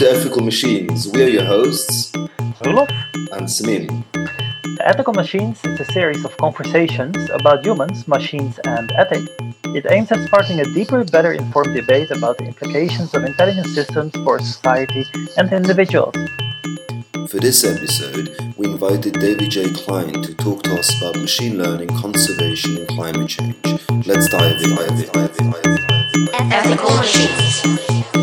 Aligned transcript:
to 0.00 0.10
Ethical 0.10 0.42
Machines. 0.42 1.08
We 1.08 1.24
are 1.24 1.28
your 1.28 1.44
hosts, 1.44 2.10
Roelof. 2.64 2.88
and 3.36 3.46
Samim. 3.46 4.02
Ethical 4.80 5.12
Machines 5.12 5.62
is 5.62 5.78
a 5.78 5.84
series 5.92 6.24
of 6.24 6.34
conversations 6.38 7.18
about 7.28 7.66
humans, 7.66 8.08
machines, 8.08 8.58
and 8.64 8.90
ethics. 8.92 9.28
It 9.76 9.84
aims 9.90 10.10
at 10.10 10.26
sparking 10.26 10.58
a 10.60 10.64
deeper, 10.64 11.04
better 11.04 11.32
informed 11.32 11.74
debate 11.74 12.10
about 12.10 12.38
the 12.38 12.46
implications 12.46 13.12
of 13.12 13.24
intelligent 13.24 13.66
systems 13.66 14.14
for 14.24 14.38
society 14.38 15.04
and 15.36 15.52
individuals. 15.52 16.16
For 17.28 17.38
this 17.38 17.62
episode, 17.62 18.54
we 18.56 18.68
invited 18.68 19.20
David 19.20 19.50
J. 19.50 19.68
Klein 19.68 20.14
to 20.22 20.34
talk 20.34 20.62
to 20.62 20.78
us 20.78 20.96
about 20.96 21.16
machine 21.16 21.58
learning, 21.58 21.88
conservation, 21.88 22.78
and 22.78 22.88
climate 22.88 23.28
change. 23.28 23.56
Let's 24.06 24.30
dive 24.30 24.62
in, 24.62 24.76
dive 24.76 24.88
in, 24.98 25.08
dive 25.12 25.36
in, 25.38 25.50
dive 25.50 25.66
in, 25.66 25.76
dive 25.76 26.14
in. 26.14 26.52
Ethical 26.52 26.96
machines. 26.96 28.19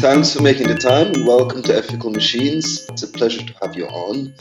Thanks 0.00 0.32
for 0.34 0.42
making 0.42 0.68
the 0.68 0.76
time 0.76 1.08
and 1.08 1.26
welcome 1.26 1.60
to 1.60 1.76
Ethical 1.76 2.10
Machines. 2.10 2.86
It's 2.88 3.02
a 3.02 3.06
pleasure 3.06 3.42
to 3.46 3.54
have 3.60 3.76
you 3.76 3.86
on. 3.88 4.32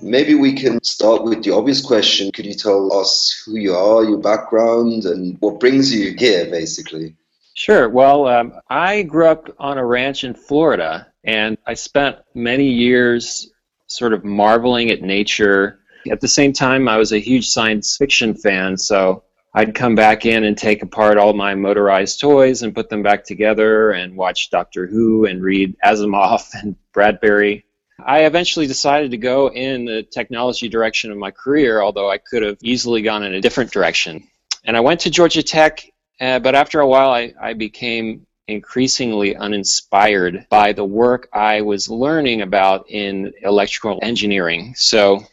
Maybe 0.00 0.36
we 0.36 0.52
can 0.52 0.80
start 0.84 1.24
with 1.24 1.42
the 1.42 1.50
obvious 1.50 1.84
question. 1.84 2.30
Could 2.30 2.46
you 2.46 2.54
tell 2.54 2.92
us 2.92 3.42
who 3.44 3.56
you 3.56 3.74
are, 3.74 4.04
your 4.04 4.18
background, 4.18 5.06
and 5.06 5.36
what 5.40 5.58
brings 5.58 5.92
you 5.92 6.14
here, 6.16 6.48
basically? 6.48 7.16
Sure. 7.54 7.88
Well, 7.88 8.28
um, 8.28 8.52
I 8.68 9.02
grew 9.02 9.26
up 9.26 9.48
on 9.58 9.78
a 9.78 9.84
ranch 9.84 10.22
in 10.22 10.32
Florida, 10.32 11.08
and 11.24 11.58
I 11.66 11.74
spent 11.74 12.18
many 12.34 12.68
years 12.68 13.50
sort 13.88 14.12
of 14.12 14.24
marveling 14.24 14.92
at 14.92 15.02
nature. 15.02 15.80
At 16.08 16.20
the 16.20 16.28
same 16.28 16.52
time, 16.52 16.88
I 16.88 16.98
was 16.98 17.10
a 17.10 17.18
huge 17.18 17.48
science 17.48 17.96
fiction 17.96 18.32
fan, 18.32 18.78
so 18.78 19.24
I'd 19.52 19.74
come 19.74 19.96
back 19.96 20.26
in 20.26 20.44
and 20.44 20.56
take 20.56 20.82
apart 20.82 21.18
all 21.18 21.32
my 21.32 21.54
motorized 21.54 22.20
toys 22.20 22.62
and 22.62 22.74
put 22.74 22.88
them 22.88 23.02
back 23.02 23.24
together 23.24 23.90
and 23.90 24.16
watch 24.16 24.50
Doctor 24.50 24.86
Who 24.86 25.24
and 25.26 25.42
read 25.42 25.76
Asimov 25.84 26.48
and 26.62 26.76
Bradbury. 26.92 27.64
I 28.04 28.24
eventually 28.24 28.66
decided 28.66 29.10
to 29.10 29.18
go 29.18 29.50
in 29.50 29.84
the 29.84 30.02
technology 30.02 30.68
direction 30.68 31.10
of 31.10 31.18
my 31.18 31.30
career, 31.30 31.82
although 31.82 32.10
I 32.10 32.18
could 32.18 32.42
have 32.42 32.58
easily 32.62 33.02
gone 33.02 33.24
in 33.24 33.34
a 33.34 33.40
different 33.40 33.72
direction. 33.72 34.26
And 34.64 34.76
I 34.76 34.80
went 34.80 35.00
to 35.00 35.10
Georgia 35.10 35.42
Tech, 35.42 35.84
uh, 36.20 36.38
but 36.38 36.54
after 36.54 36.80
a 36.80 36.86
while, 36.86 37.10
I, 37.10 37.34
I 37.40 37.54
became 37.54 38.26
increasingly 38.48 39.36
uninspired 39.36 40.46
by 40.48 40.72
the 40.72 40.84
work 40.84 41.28
I 41.32 41.60
was 41.60 41.88
learning 41.88 42.42
about 42.42 42.90
in 42.90 43.32
electrical 43.42 43.98
engineering. 44.02 44.74
So 44.76 45.24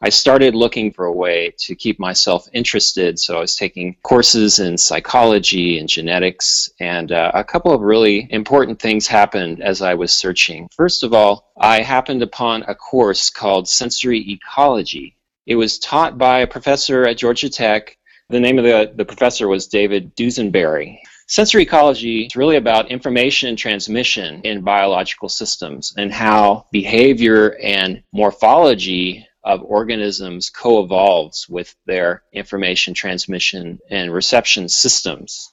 I 0.00 0.08
started 0.08 0.54
looking 0.54 0.92
for 0.92 1.06
a 1.06 1.12
way 1.12 1.52
to 1.58 1.74
keep 1.74 1.98
myself 1.98 2.48
interested. 2.52 3.18
So 3.18 3.36
I 3.36 3.40
was 3.40 3.56
taking 3.56 3.96
courses 4.02 4.58
in 4.58 4.76
psychology 4.76 5.78
and 5.78 5.88
genetics, 5.88 6.70
and 6.80 7.12
uh, 7.12 7.32
a 7.34 7.44
couple 7.44 7.72
of 7.72 7.80
really 7.80 8.26
important 8.30 8.80
things 8.80 9.06
happened 9.06 9.62
as 9.62 9.82
I 9.82 9.94
was 9.94 10.12
searching. 10.12 10.68
First 10.72 11.02
of 11.02 11.12
all, 11.12 11.52
I 11.58 11.80
happened 11.80 12.22
upon 12.22 12.62
a 12.64 12.74
course 12.74 13.30
called 13.30 13.68
Sensory 13.68 14.30
Ecology. 14.30 15.16
It 15.46 15.56
was 15.56 15.78
taught 15.78 16.18
by 16.18 16.40
a 16.40 16.46
professor 16.46 17.06
at 17.06 17.18
Georgia 17.18 17.48
Tech. 17.48 17.96
The 18.28 18.40
name 18.40 18.58
of 18.58 18.64
the, 18.64 18.92
the 18.94 19.04
professor 19.04 19.48
was 19.48 19.68
David 19.68 20.16
Dusenbery. 20.16 20.98
Sensory 21.28 21.62
ecology 21.62 22.26
is 22.26 22.36
really 22.36 22.54
about 22.54 22.90
information 22.90 23.56
transmission 23.56 24.40
in 24.42 24.60
biological 24.60 25.28
systems 25.28 25.92
and 25.96 26.12
how 26.12 26.66
behavior 26.70 27.56
and 27.60 28.00
morphology 28.12 29.26
of 29.46 29.62
organisms 29.62 30.50
co-evolves 30.50 31.48
with 31.48 31.74
their 31.86 32.24
information 32.32 32.92
transmission 32.92 33.78
and 33.88 34.12
reception 34.12 34.68
systems. 34.68 35.52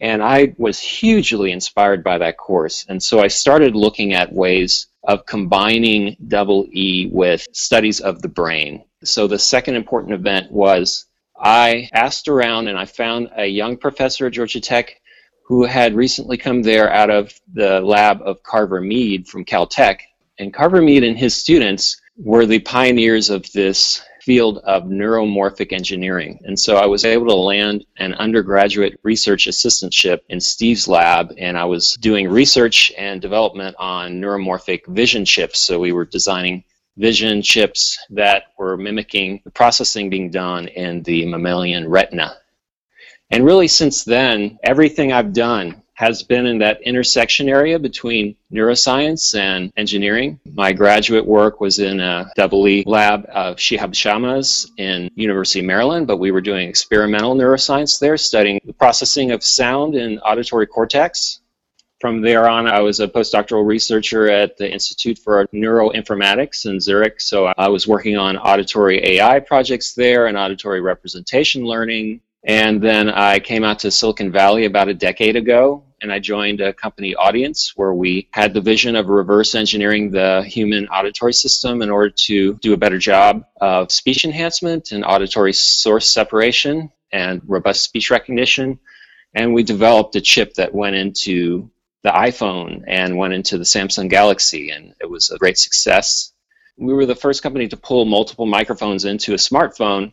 And 0.00 0.22
I 0.22 0.54
was 0.58 0.80
hugely 0.80 1.52
inspired 1.52 2.02
by 2.02 2.18
that 2.18 2.38
course. 2.38 2.86
And 2.88 3.00
so 3.00 3.20
I 3.20 3.28
started 3.28 3.76
looking 3.76 4.14
at 4.14 4.32
ways 4.32 4.88
of 5.04 5.26
combining 5.26 6.16
double 6.26 6.66
E 6.72 7.08
with 7.12 7.46
studies 7.52 8.00
of 8.00 8.22
the 8.22 8.28
brain. 8.28 8.84
So 9.04 9.26
the 9.26 9.38
second 9.38 9.76
important 9.76 10.14
event 10.14 10.50
was 10.50 11.06
I 11.36 11.90
asked 11.92 12.28
around 12.28 12.68
and 12.68 12.78
I 12.78 12.86
found 12.86 13.30
a 13.36 13.46
young 13.46 13.76
professor 13.76 14.26
at 14.26 14.32
Georgia 14.32 14.60
Tech 14.60 14.98
who 15.46 15.64
had 15.64 15.94
recently 15.94 16.38
come 16.38 16.62
there 16.62 16.90
out 16.90 17.10
of 17.10 17.32
the 17.52 17.80
lab 17.80 18.22
of 18.22 18.42
Carver 18.42 18.80
Mead 18.80 19.28
from 19.28 19.44
Caltech. 19.44 20.00
And 20.38 20.54
Carver 20.54 20.80
Mead 20.80 21.04
and 21.04 21.18
his 21.18 21.36
students 21.36 22.00
were 22.24 22.46
the 22.46 22.60
pioneers 22.60 23.30
of 23.30 23.50
this 23.52 24.00
field 24.20 24.58
of 24.58 24.84
neuromorphic 24.84 25.72
engineering. 25.72 26.40
And 26.44 26.58
so 26.58 26.76
I 26.76 26.86
was 26.86 27.04
able 27.04 27.26
to 27.26 27.34
land 27.34 27.84
an 27.96 28.14
undergraduate 28.14 29.00
research 29.02 29.46
assistantship 29.46 30.20
in 30.28 30.40
Steve's 30.40 30.86
lab, 30.86 31.34
and 31.36 31.58
I 31.58 31.64
was 31.64 31.94
doing 31.94 32.28
research 32.28 32.92
and 32.96 33.20
development 33.20 33.74
on 33.80 34.20
neuromorphic 34.20 34.86
vision 34.86 35.24
chips. 35.24 35.58
So 35.58 35.80
we 35.80 35.90
were 35.90 36.04
designing 36.04 36.62
vision 36.96 37.42
chips 37.42 37.98
that 38.10 38.44
were 38.56 38.76
mimicking 38.76 39.40
the 39.44 39.50
processing 39.50 40.08
being 40.08 40.30
done 40.30 40.68
in 40.68 41.02
the 41.02 41.26
mammalian 41.26 41.88
retina. 41.88 42.36
And 43.30 43.44
really, 43.44 43.66
since 43.66 44.04
then, 44.04 44.60
everything 44.62 45.12
I've 45.12 45.32
done 45.32 45.81
has 46.02 46.24
been 46.24 46.46
in 46.46 46.58
that 46.58 46.82
intersection 46.82 47.48
area 47.48 47.78
between 47.78 48.34
neuroscience 48.52 49.38
and 49.38 49.72
engineering. 49.76 50.40
My 50.52 50.72
graduate 50.72 51.24
work 51.24 51.60
was 51.60 51.78
in 51.78 52.00
a 52.00 52.28
double 52.34 52.66
E 52.66 52.82
lab 52.88 53.24
of 53.26 53.56
Shihab 53.56 53.94
Shamma's 53.94 54.68
in 54.78 55.08
University 55.14 55.60
of 55.60 55.66
Maryland, 55.66 56.08
but 56.08 56.16
we 56.16 56.32
were 56.32 56.40
doing 56.40 56.68
experimental 56.68 57.36
neuroscience 57.36 58.00
there, 58.00 58.16
studying 58.16 58.60
the 58.64 58.72
processing 58.72 59.30
of 59.30 59.44
sound 59.44 59.94
in 59.94 60.18
auditory 60.18 60.66
cortex. 60.66 61.38
From 62.00 62.20
there 62.20 62.48
on, 62.48 62.66
I 62.66 62.80
was 62.80 62.98
a 62.98 63.06
postdoctoral 63.06 63.64
researcher 63.64 64.28
at 64.28 64.56
the 64.56 64.68
Institute 64.68 65.20
for 65.20 65.46
Neuroinformatics 65.54 66.66
in 66.66 66.80
Zurich. 66.80 67.20
So 67.20 67.52
I 67.56 67.68
was 67.68 67.86
working 67.86 68.16
on 68.16 68.36
auditory 68.36 68.98
AI 69.06 69.38
projects 69.38 69.94
there 69.94 70.26
and 70.26 70.36
auditory 70.36 70.80
representation 70.80 71.64
learning. 71.64 72.22
And 72.42 72.82
then 72.82 73.08
I 73.08 73.38
came 73.38 73.62
out 73.62 73.78
to 73.78 73.92
Silicon 73.92 74.32
Valley 74.32 74.64
about 74.64 74.88
a 74.88 74.94
decade 74.94 75.36
ago 75.36 75.84
and 76.02 76.12
I 76.12 76.18
joined 76.18 76.60
a 76.60 76.72
company 76.72 77.14
Audience 77.14 77.74
where 77.76 77.94
we 77.94 78.28
had 78.32 78.52
the 78.52 78.60
vision 78.60 78.96
of 78.96 79.06
reverse 79.08 79.54
engineering 79.54 80.10
the 80.10 80.42
human 80.42 80.88
auditory 80.88 81.32
system 81.32 81.80
in 81.80 81.90
order 81.90 82.10
to 82.10 82.54
do 82.54 82.72
a 82.72 82.76
better 82.76 82.98
job 82.98 83.44
of 83.60 83.92
speech 83.92 84.24
enhancement 84.24 84.90
and 84.90 85.04
auditory 85.04 85.52
source 85.52 86.10
separation 86.10 86.90
and 87.12 87.40
robust 87.46 87.84
speech 87.84 88.10
recognition. 88.10 88.80
And 89.34 89.54
we 89.54 89.62
developed 89.62 90.16
a 90.16 90.20
chip 90.20 90.54
that 90.54 90.74
went 90.74 90.96
into 90.96 91.70
the 92.02 92.10
iPhone 92.10 92.82
and 92.88 93.16
went 93.16 93.32
into 93.32 93.56
the 93.56 93.64
Samsung 93.64 94.10
Galaxy, 94.10 94.70
and 94.70 94.94
it 95.00 95.08
was 95.08 95.30
a 95.30 95.38
great 95.38 95.56
success. 95.56 96.32
We 96.76 96.92
were 96.92 97.06
the 97.06 97.14
first 97.14 97.44
company 97.44 97.68
to 97.68 97.76
pull 97.76 98.06
multiple 98.06 98.46
microphones 98.46 99.04
into 99.04 99.34
a 99.34 99.36
smartphone, 99.36 100.12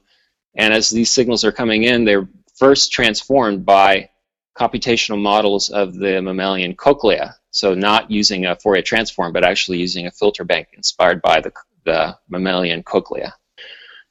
and 0.56 0.72
as 0.72 0.90
these 0.90 1.12
signals 1.12 1.44
are 1.44 1.52
coming 1.52 1.84
in, 1.84 2.06
they're 2.06 2.30
first 2.58 2.92
transformed 2.92 3.66
by 3.66 4.10
computational 4.60 5.22
models 5.22 5.70
of 5.70 5.96
the 5.96 6.22
mammalian 6.22 6.76
cochlea. 6.76 7.36
So 7.52 7.74
not 7.74 8.12
using 8.12 8.46
a 8.46 8.56
Fourier 8.56 8.82
transform, 8.82 9.34
but 9.34 9.44
actually 9.44 9.80
using 9.80 10.06
a 10.06 10.12
filter 10.12 10.44
bank 10.44 10.70
inspired 10.74 11.22
by 11.22 11.42
the, 11.42 11.52
the 11.86 12.18
mammalian 12.30 12.84
cochlea. 12.84 13.34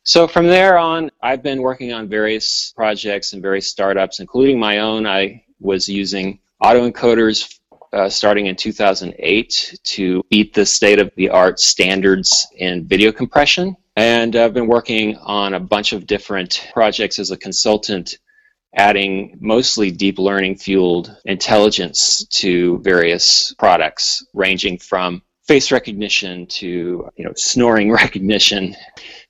So 0.03 0.27
from 0.27 0.47
there 0.47 0.79
on, 0.79 1.11
I've 1.23 1.43
been 1.43 1.61
working 1.61 1.93
on 1.93 2.09
various 2.09 2.73
projects 2.75 3.35
and 3.35 3.43
various 3.43 3.69
startups, 3.69 4.21
including 4.21 4.59
my 4.59 4.79
own. 4.79 5.07
I 5.07 5.45
was 5.61 5.89
using 5.89 6.41
autoencoders 6.63 7.59
uh, 7.93 8.09
starting 8.09 8.47
in 8.47 8.57
2008 8.57 9.79
to 9.83 10.23
beat 10.31 10.55
the 10.55 10.65
state 10.65 10.99
of 10.99 11.13
the 11.17 11.29
art 11.31 11.61
standards 11.61 12.47
in 12.57 12.87
video 12.87 13.13
compression. 13.13 13.77
And 13.97 14.37
I've 14.37 14.55
been 14.55 14.67
working 14.67 15.17
on 15.17 15.55
a 15.55 15.61
bunch 15.61 15.93
of 15.93 16.07
different 16.07 16.69
projects 16.73 17.19
as 17.19 17.31
a 17.31 17.37
consultant, 17.37 18.19
adding 18.77 19.37
mostly 19.41 19.91
deep 19.91 20.19
learning 20.19 20.57
fueled 20.57 21.17
intelligence 21.25 22.25
to 22.27 22.79
various 22.81 23.55
products, 23.59 24.25
ranging 24.35 24.79
from 24.79 25.23
face 25.47 25.73
recognition 25.73 26.47
to 26.47 27.09
you 27.17 27.25
know 27.25 27.33
snoring 27.35 27.91
recognition. 28.03 28.77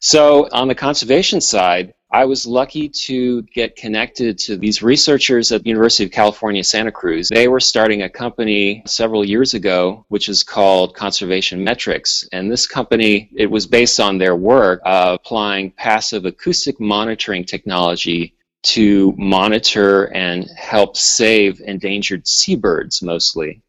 So 0.01 0.49
on 0.53 0.69
the 0.69 0.75
conservation 0.75 1.41
side, 1.41 1.95
I 2.11 2.25
was 2.25 2.47
lucky 2.47 2.89
to 2.89 3.43
get 3.43 3.77
connected 3.77 4.39
to 4.39 4.57
these 4.57 4.83
researchers 4.83 5.53
at 5.53 5.63
the 5.63 5.69
University 5.69 6.05
of 6.05 6.11
California, 6.11 6.65
Santa 6.65 6.91
Cruz. 6.91 7.29
They 7.29 7.49
were 7.49 7.61
starting 7.61 8.03
a 8.03 8.09
company 8.09 8.83
several 8.87 9.27
years 9.27 9.53
ago, 9.53 10.07
which 10.09 10.31
is 10.31 10.43
called 10.43 10.95
Conservation 10.95 11.63
Metrics. 11.63 12.27
And 12.33 12.51
this 12.51 12.67
company, 12.67 13.29
it 13.37 13.51
was 13.51 13.67
based 13.67 14.01
on 14.01 14.17
their 14.17 14.37
work 14.37 14.81
of 14.87 15.17
applying 15.17 15.71
passive 15.73 16.25
acoustic 16.25 16.81
monitoring 16.81 17.45
technology 17.45 18.38
to 18.63 19.15
monitor 19.17 20.05
and 20.15 20.49
help 20.57 20.97
save 20.97 21.61
endangered 21.61 22.27
seabirds 22.27 23.03
mostly. 23.03 23.63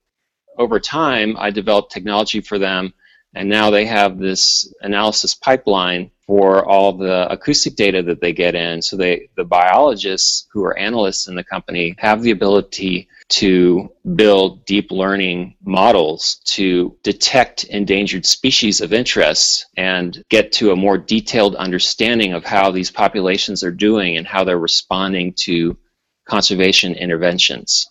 Over 0.58 0.80
time, 0.80 1.38
I 1.38 1.52
developed 1.52 1.92
technology 1.92 2.42
for 2.42 2.60
them, 2.60 2.94
and 3.34 3.48
now 3.48 3.70
they 3.70 3.86
have 3.86 4.18
this 4.18 4.74
analysis 4.82 5.36
pipeline 5.36 6.12
for 6.30 6.64
all 6.64 6.94
the 6.94 7.28
acoustic 7.32 7.76
data 7.76 8.04
that 8.04 8.22
they 8.22 8.32
get 8.32 8.54
in. 8.54 8.84
So 8.84 8.96
they, 8.96 9.30
the 9.36 9.44
biologists 9.44 10.46
who 10.52 10.64
are 10.64 10.78
analysts 10.78 11.28
in 11.28 11.34
the 11.34 11.44
company 11.44 11.96
have 11.98 12.22
the 12.22 12.30
ability 12.30 13.08
to 13.30 13.92
build 14.14 14.64
deep 14.66 14.92
learning 14.92 15.56
models 15.64 16.40
to 16.46 16.96
detect 17.02 17.64
endangered 17.64 18.28
species 18.28 18.80
of 18.80 18.94
interest 18.94 19.66
and 19.76 20.24
get 20.30 20.52
to 20.52 20.70
a 20.70 20.76
more 20.76 21.00
detailed 21.00 21.56
understanding 21.56 22.34
of 22.34 22.46
how 22.46 22.70
these 22.70 22.92
populations 22.92 23.64
are 23.64 23.72
doing 23.72 24.16
and 24.18 24.28
how 24.28 24.44
they're 24.44 24.60
responding 24.60 25.34
to 25.34 25.76
conservation 26.28 26.94
interventions. 26.94 27.89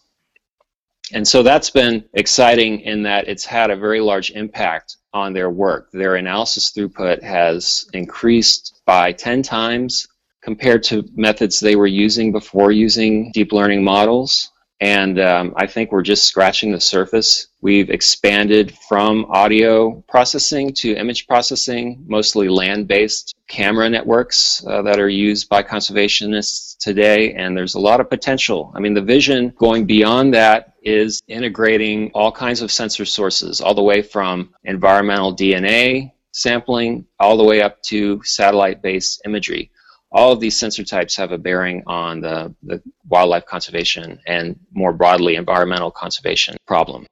And 1.12 1.26
so 1.26 1.42
that's 1.42 1.70
been 1.70 2.04
exciting 2.14 2.80
in 2.80 3.02
that 3.04 3.28
it's 3.28 3.44
had 3.44 3.70
a 3.70 3.76
very 3.76 4.00
large 4.00 4.30
impact 4.32 4.96
on 5.14 5.32
their 5.32 5.50
work. 5.50 5.90
Their 5.92 6.16
analysis 6.16 6.72
throughput 6.72 7.22
has 7.22 7.86
increased 7.92 8.80
by 8.84 9.12
10 9.12 9.42
times 9.42 10.06
compared 10.42 10.82
to 10.84 11.08
methods 11.14 11.60
they 11.60 11.76
were 11.76 11.86
using 11.86 12.32
before 12.32 12.72
using 12.72 13.30
deep 13.32 13.52
learning 13.52 13.82
models. 13.82 14.50
And 14.80 15.18
um, 15.18 15.54
I 15.56 15.66
think 15.66 15.90
we're 15.90 16.02
just 16.02 16.24
scratching 16.24 16.70
the 16.70 16.80
surface. 16.80 17.48
We've 17.60 17.90
expanded 17.90 18.76
from 18.88 19.26
audio 19.28 20.04
processing 20.08 20.72
to 20.74 20.94
image 20.94 21.26
processing, 21.26 22.04
mostly 22.06 22.48
land 22.48 22.86
based 22.86 23.34
camera 23.48 23.90
networks 23.90 24.64
uh, 24.66 24.82
that 24.82 25.00
are 25.00 25.08
used 25.08 25.48
by 25.48 25.64
conservationists 25.64 26.78
today. 26.78 27.34
And 27.34 27.56
there's 27.56 27.74
a 27.74 27.80
lot 27.80 28.00
of 28.00 28.08
potential. 28.08 28.72
I 28.74 28.80
mean, 28.80 28.94
the 28.94 29.02
vision 29.02 29.52
going 29.58 29.84
beyond 29.84 30.32
that 30.34 30.74
is 30.82 31.20
integrating 31.26 32.12
all 32.14 32.30
kinds 32.30 32.62
of 32.62 32.70
sensor 32.70 33.04
sources, 33.04 33.60
all 33.60 33.74
the 33.74 33.82
way 33.82 34.00
from 34.00 34.54
environmental 34.64 35.34
DNA 35.34 36.12
sampling 36.32 37.04
all 37.18 37.36
the 37.36 37.42
way 37.42 37.60
up 37.60 37.82
to 37.82 38.22
satellite 38.22 38.80
based 38.80 39.22
imagery 39.24 39.70
all 40.10 40.32
of 40.32 40.40
these 40.40 40.58
sensor 40.58 40.84
types 40.84 41.16
have 41.16 41.32
a 41.32 41.38
bearing 41.38 41.82
on 41.86 42.20
the, 42.20 42.54
the 42.62 42.82
wildlife 43.08 43.46
conservation 43.46 44.20
and 44.26 44.58
more 44.72 44.92
broadly 44.92 45.36
environmental 45.36 45.90
conservation 45.90 46.56
problem. 46.66 47.06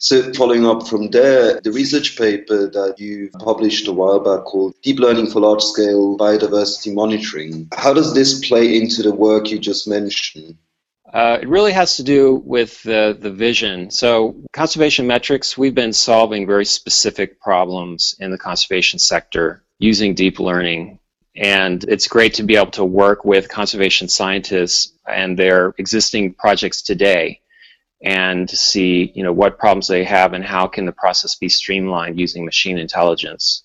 So, 0.00 0.32
following 0.32 0.64
up 0.64 0.86
from 0.86 1.10
there, 1.10 1.60
the 1.60 1.72
research 1.72 2.16
paper 2.16 2.70
that 2.70 3.00
you 3.00 3.30
published 3.40 3.88
a 3.88 3.92
while 3.92 4.20
back 4.20 4.44
called 4.44 4.74
Deep 4.82 5.00
Learning 5.00 5.26
for 5.26 5.40
Large 5.40 5.62
Scale 5.62 6.16
Biodiversity 6.16 6.94
Monitoring, 6.94 7.68
how 7.74 7.92
does 7.92 8.14
this 8.14 8.46
play 8.46 8.76
into 8.76 9.02
the 9.02 9.12
work 9.12 9.50
you 9.50 9.58
just 9.58 9.88
mentioned? 9.88 10.56
Uh, 11.12 11.38
it 11.42 11.48
really 11.48 11.72
has 11.72 11.96
to 11.96 12.04
do 12.04 12.36
with 12.44 12.80
the, 12.84 13.16
the 13.18 13.32
vision. 13.32 13.90
So, 13.90 14.36
conservation 14.52 15.08
metrics, 15.08 15.58
we've 15.58 15.74
been 15.74 15.92
solving 15.92 16.46
very 16.46 16.66
specific 16.66 17.40
problems 17.40 18.14
in 18.20 18.30
the 18.30 18.38
conservation 18.38 19.00
sector 19.00 19.64
using 19.80 20.14
deep 20.14 20.38
learning 20.38 20.97
and 21.38 21.84
it's 21.84 22.08
great 22.08 22.34
to 22.34 22.42
be 22.42 22.56
able 22.56 22.70
to 22.70 22.84
work 22.84 23.24
with 23.24 23.48
conservation 23.48 24.08
scientists 24.08 24.92
and 25.06 25.38
their 25.38 25.74
existing 25.78 26.34
projects 26.34 26.82
today 26.82 27.40
and 28.02 28.48
see 28.50 29.12
you 29.14 29.22
know 29.22 29.32
what 29.32 29.58
problems 29.58 29.88
they 29.88 30.04
have 30.04 30.32
and 30.32 30.44
how 30.44 30.66
can 30.66 30.86
the 30.86 30.92
process 30.92 31.34
be 31.36 31.48
streamlined 31.48 32.18
using 32.18 32.44
machine 32.44 32.78
intelligence 32.78 33.64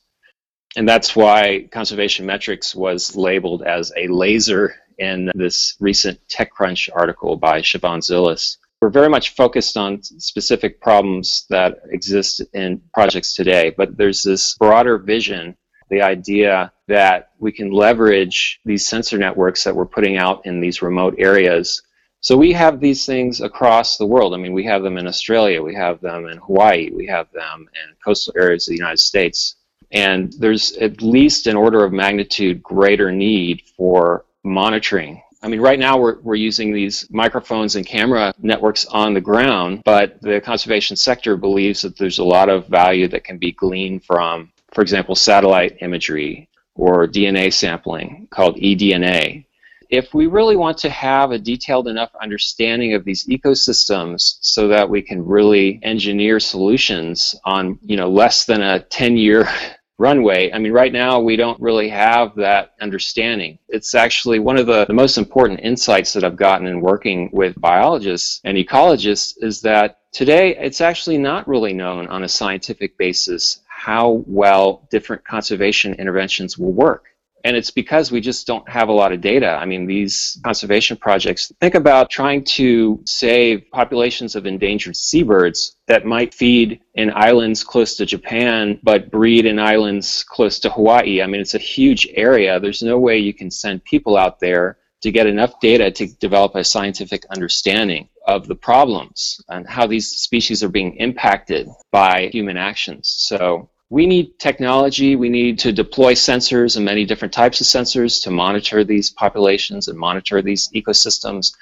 and 0.76 0.90
that's 0.90 1.16
why 1.16 1.68
conservation 1.72 2.26
metrics 2.26 2.74
was 2.74 3.16
labeled 3.16 3.62
as 3.64 3.92
a 3.96 4.08
laser 4.08 4.76
in 4.98 5.32
this 5.36 5.76
recent 5.80 6.20
TechCrunch 6.28 6.90
article 6.94 7.36
by 7.36 7.62
Shivon 7.62 8.00
Zilis. 8.00 8.58
We're 8.82 8.90
very 8.90 9.10
much 9.10 9.36
focused 9.36 9.78
on 9.78 10.04
specific 10.04 10.82
problems 10.82 11.46
that 11.50 11.80
exist 11.90 12.42
in 12.54 12.82
projects 12.94 13.34
today, 13.36 13.74
but 13.76 13.98
there's 13.98 14.24
this 14.24 14.56
broader 14.56 14.98
vision 14.98 15.56
the 15.94 16.02
idea 16.02 16.72
that 16.88 17.30
we 17.38 17.52
can 17.52 17.72
leverage 17.72 18.60
these 18.66 18.86
sensor 18.86 19.18
networks 19.18 19.64
that 19.64 19.76
we're 19.76 19.86
putting 19.86 20.18
out 20.18 20.44
in 20.46 20.60
these 20.60 20.82
remote 20.82 21.16
areas. 21.20 21.84
So 22.20 22.36
we 22.36 22.52
have 22.54 22.80
these 22.80 23.06
things 23.06 23.42
across 23.42 23.98
the 23.98 24.06
world. 24.08 24.34
I 24.34 24.38
mean, 24.38 24.54
we 24.54 24.66
have 24.66 24.82
them 24.82 24.98
in 24.98 25.06
Australia, 25.08 25.62
we 25.62 25.76
have 25.76 26.02
them 26.02 26.26
in 26.28 26.40
Hawaii, 26.40 26.90
we 26.92 27.06
have 27.08 27.32
them 27.32 27.68
in 27.80 27.96
coastal 28.04 28.34
areas 28.36 28.68
of 28.68 28.72
the 28.72 28.78
United 28.78 29.00
States. 29.00 29.56
And 29.92 30.34
there's 30.40 30.72
at 30.78 31.04
least 31.04 31.46
an 31.46 31.56
order 31.56 31.84
of 31.84 31.94
magnitude 31.94 32.64
greater 32.64 33.12
need 33.12 33.62
for 33.78 34.26
monitoring. 34.44 35.22
I 35.44 35.50
mean, 35.50 35.60
right 35.60 35.78
now 35.78 35.98
we're, 35.98 36.20
we're 36.22 36.36
using 36.36 36.74
these 36.74 37.06
microphones 37.12 37.76
and 37.76 37.86
camera 37.86 38.34
networks 38.42 38.86
on 38.86 39.14
the 39.14 39.22
ground, 39.22 39.82
but 39.84 40.20
the 40.22 40.40
conservation 40.40 40.96
sector 40.96 41.36
believes 41.36 41.82
that 41.82 41.98
there's 41.98 42.20
a 42.20 42.24
lot 42.24 42.50
of 42.50 42.68
value 42.68 43.10
that 43.10 43.26
can 43.26 43.38
be 43.38 43.52
gleaned 43.52 44.06
from 44.06 44.53
for 44.74 44.82
example, 44.82 45.16
satellite 45.16 45.78
imagery 45.82 46.50
or 46.76 47.08
DNA 47.08 47.54
sampling 47.54 48.28
called 48.32 48.58
eDNA. 48.58 49.46
If 49.90 50.14
we 50.14 50.26
really 50.26 50.56
want 50.56 50.80
to 50.80 50.90
have 50.90 51.32
a 51.32 51.38
detailed 51.38 51.88
enough 51.88 52.10
understanding 52.20 52.96
of 52.96 53.06
these 53.06 53.28
ecosystems 53.28 54.38
so 54.42 54.68
that 54.70 54.90
we 54.90 55.04
can 55.04 55.24
really 55.24 55.80
engineer 55.84 56.40
solutions 56.40 57.36
on, 57.46 57.78
you 57.84 57.96
know, 57.96 58.10
less 58.10 58.46
than 58.46 58.64
a 58.64 58.80
10-year 58.80 59.48
runway. 60.00 60.52
I 60.52 60.58
mean, 60.58 60.72
right 60.72 60.92
now 60.92 61.20
we 61.20 61.36
don't 61.36 61.62
really 61.62 61.88
have 61.90 62.36
that 62.36 62.74
understanding. 62.82 63.60
It's 63.70 63.94
actually 63.94 64.40
one 64.40 64.58
of 64.58 64.66
the, 64.66 64.86
the, 64.86 64.94
most 64.94 65.20
important 65.20 65.60
insights 65.62 66.14
that 66.14 66.24
I've 66.24 66.36
gotten 66.36 66.66
in 66.66 66.82
working 66.82 67.30
with 67.32 67.62
biologists 67.62 68.42
and 68.44 68.58
ecologists 68.58 69.36
is 69.38 69.62
that 69.62 70.00
today 70.12 70.58
it's 70.58 70.82
actually 70.82 71.20
not 71.20 71.48
really 71.48 71.74
known 71.74 72.08
on 72.08 72.24
a 72.24 72.28
scientific 72.28 72.98
basis 72.98 73.62
how 73.84 74.24
well 74.28 74.88
different 74.90 75.26
conservation 75.26 75.94
interventions 75.96 76.58
will 76.58 76.72
work. 76.72 77.08
And 77.44 77.58
it's 77.58 77.70
because 77.70 78.14
we 78.14 78.22
just 78.22 78.48
don't 78.48 78.68
have 78.70 78.88
a 78.88 78.94
lot 78.94 79.12
of 79.12 79.20
data. 79.20 79.50
I 79.50 79.66
mean, 79.66 79.86
these 79.86 80.40
conservation 80.42 80.96
projects, 80.96 81.52
think 81.60 81.76
about 81.76 82.10
trying 82.10 82.46
to 82.46 83.02
save 83.06 83.70
populations 83.72 84.38
of 84.38 84.46
endangered 84.46 84.96
seabirds 84.96 85.76
that 85.88 86.06
might 86.06 86.34
feed 86.34 86.80
in 86.96 87.12
islands 87.14 87.62
close 87.62 87.98
to 87.98 88.06
Japan, 88.06 88.80
but 88.84 89.12
breed 89.12 89.46
in 89.46 89.60
islands 89.60 90.24
close 90.24 90.60
to 90.60 90.70
Hawaii. 90.70 91.22
I 91.22 91.28
mean, 91.28 91.42
it's 91.42 91.56
a 91.56 91.70
huge 91.76 92.08
area. 92.14 92.62
There's 92.62 92.84
no 92.84 92.98
way 92.98 93.18
you 93.18 93.34
can 93.34 93.52
send 93.52 93.84
people 93.84 94.16
out 94.16 94.40
there 94.40 94.78
to 95.02 95.12
get 95.12 95.28
enough 95.28 95.60
data 95.60 95.92
to 95.92 96.08
develop 96.20 96.56
a 96.56 96.64
scientific 96.64 97.26
understanding 97.30 98.08
of 98.26 98.48
the 98.48 98.56
problems 98.56 99.42
and 99.50 99.68
how 99.68 99.86
these 99.86 100.08
species 100.08 100.64
are 100.64 100.70
being 100.70 100.96
impacted 100.96 101.68
by 101.92 102.30
human 102.32 102.56
actions. 102.56 103.14
So 103.18 103.70
we 103.94 104.08
need 104.08 104.40
technology. 104.40 105.16
We 105.16 105.30
need 105.30 105.60
to 105.60 105.72
deploy 105.72 106.16
sensors 106.16 106.78
and 106.78 106.84
many 106.84 107.06
different 107.06 107.32
types 107.32 107.62
of 107.62 107.68
sensors 107.68 108.24
to 108.24 108.32
monitor 108.32 108.84
these 108.84 109.12
populations 109.12 109.88
and 109.88 109.96
monitor 109.96 110.42
these 110.42 110.68
ecosystems. 110.70 111.54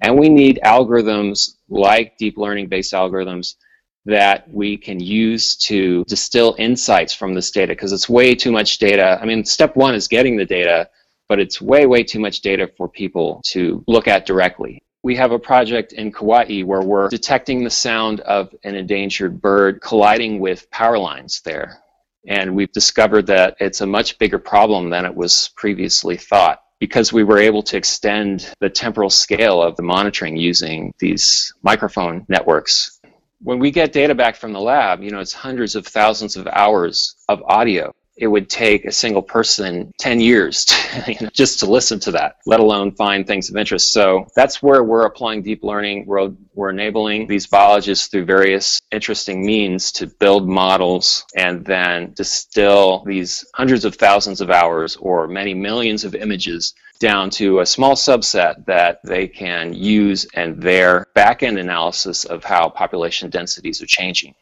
And 0.00 0.16
we 0.16 0.28
need 0.28 0.60
algorithms 0.64 1.56
like 1.68 2.16
deep 2.16 2.38
learning 2.38 2.68
based 2.68 2.92
algorithms 2.92 3.56
that 4.04 4.48
we 4.48 4.76
can 4.76 5.00
use 5.00 5.56
to 5.56 6.04
distill 6.04 6.54
insights 6.60 7.12
from 7.12 7.34
this 7.34 7.50
data 7.50 7.72
because 7.72 7.92
it's 7.92 8.08
way 8.08 8.36
too 8.36 8.52
much 8.52 8.78
data. 8.78 9.18
I 9.20 9.26
mean, 9.26 9.44
step 9.44 9.74
one 9.74 9.96
is 9.96 10.06
getting 10.06 10.36
the 10.36 10.46
data, 10.46 10.88
but 11.28 11.40
it's 11.40 11.60
way, 11.60 11.86
way 11.86 12.04
too 12.04 12.20
much 12.20 12.40
data 12.40 12.70
for 12.76 12.88
people 12.88 13.42
to 13.46 13.82
look 13.88 14.06
at 14.06 14.26
directly. 14.26 14.80
We 15.02 15.16
have 15.16 15.32
a 15.32 15.38
project 15.38 15.92
in 15.94 16.12
Kauai 16.12 16.60
where 16.60 16.82
we're 16.82 17.08
detecting 17.08 17.64
the 17.64 17.70
sound 17.70 18.20
of 18.20 18.54
an 18.64 18.74
endangered 18.74 19.40
bird 19.40 19.80
colliding 19.80 20.40
with 20.40 20.70
power 20.70 20.98
lines 20.98 21.40
there. 21.42 21.82
And 22.26 22.54
we've 22.54 22.72
discovered 22.72 23.26
that 23.28 23.56
it's 23.60 23.80
a 23.80 23.86
much 23.86 24.18
bigger 24.18 24.38
problem 24.38 24.90
than 24.90 25.06
it 25.06 25.14
was 25.14 25.50
previously 25.56 26.18
thought 26.18 26.62
because 26.80 27.14
we 27.14 27.24
were 27.24 27.38
able 27.38 27.62
to 27.62 27.78
extend 27.78 28.52
the 28.60 28.68
temporal 28.68 29.08
scale 29.08 29.62
of 29.62 29.76
the 29.76 29.82
monitoring 29.82 30.36
using 30.36 30.92
these 30.98 31.52
microphone 31.62 32.26
networks. 32.28 33.00
When 33.42 33.58
we 33.58 33.70
get 33.70 33.92
data 33.92 34.14
back 34.14 34.36
from 34.36 34.52
the 34.52 34.60
lab, 34.60 35.02
you 35.02 35.10
know, 35.10 35.20
it's 35.20 35.32
hundreds 35.32 35.76
of 35.76 35.86
thousands 35.86 36.36
of 36.36 36.46
hours 36.46 37.16
of 37.28 37.42
audio 37.44 37.94
it 38.20 38.26
would 38.26 38.50
take 38.50 38.84
a 38.84 38.92
single 38.92 39.22
person 39.22 39.92
10 39.98 40.20
years 40.20 40.66
to, 40.66 41.04
you 41.12 41.16
know, 41.22 41.30
just 41.32 41.58
to 41.60 41.66
listen 41.66 41.98
to 42.00 42.12
that, 42.12 42.36
let 42.46 42.60
alone 42.60 42.92
find 42.92 43.26
things 43.26 43.48
of 43.48 43.56
interest. 43.56 43.92
So 43.92 44.26
that's 44.36 44.62
where 44.62 44.84
we're 44.84 45.06
applying 45.06 45.42
deep 45.42 45.64
learning. 45.64 46.04
We're, 46.06 46.30
we're 46.54 46.70
enabling 46.70 47.26
these 47.26 47.46
biologists 47.46 48.08
through 48.08 48.26
various 48.26 48.78
interesting 48.92 49.44
means 49.44 49.90
to 49.92 50.06
build 50.06 50.46
models 50.46 51.24
and 51.34 51.64
then 51.64 52.12
distill 52.14 53.02
these 53.06 53.44
hundreds 53.54 53.86
of 53.86 53.94
thousands 53.94 54.42
of 54.42 54.50
hours 54.50 54.96
or 54.96 55.26
many 55.26 55.54
millions 55.54 56.04
of 56.04 56.14
images 56.14 56.74
down 56.98 57.30
to 57.30 57.60
a 57.60 57.66
small 57.66 57.94
subset 57.94 58.66
that 58.66 59.00
they 59.04 59.26
can 59.26 59.72
use 59.72 60.26
in 60.34 60.60
their 60.60 61.06
back-end 61.14 61.58
analysis 61.58 62.26
of 62.26 62.44
how 62.44 62.68
population 62.68 63.30
densities 63.30 63.80
are 63.80 63.86
changing. 63.86 64.34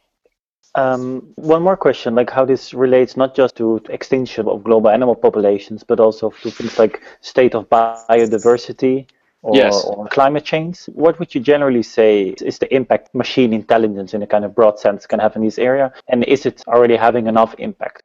Um, 0.75 1.33
one 1.35 1.63
more 1.63 1.75
question, 1.75 2.15
like 2.15 2.29
how 2.29 2.45
this 2.45 2.73
relates 2.73 3.17
not 3.17 3.35
just 3.35 3.55
to 3.57 3.81
extinction 3.89 4.47
of 4.47 4.63
global 4.63 4.89
animal 4.89 5.15
populations, 5.15 5.83
but 5.83 5.99
also 5.99 6.29
to 6.41 6.51
things 6.51 6.77
like 6.77 7.01
state 7.21 7.55
of 7.55 7.67
biodiversity 7.69 9.07
or, 9.41 9.55
yes. 9.55 9.83
or 9.85 10.07
climate 10.07 10.45
change. 10.45 10.83
What 10.85 11.17
would 11.19 11.33
you 11.33 11.41
generally 11.41 11.83
say 11.83 12.35
is 12.41 12.59
the 12.59 12.73
impact 12.73 13.15
machine 13.15 13.51
intelligence 13.51 14.13
in 14.13 14.21
a 14.21 14.27
kind 14.27 14.45
of 14.45 14.53
broad 14.53 14.79
sense 14.79 15.07
can 15.07 15.19
have 15.19 15.35
in 15.35 15.43
this 15.43 15.57
area? 15.57 15.91
And 16.07 16.23
is 16.25 16.45
it 16.45 16.63
already 16.67 16.95
having 16.95 17.27
enough 17.27 17.55
impact? 17.57 18.03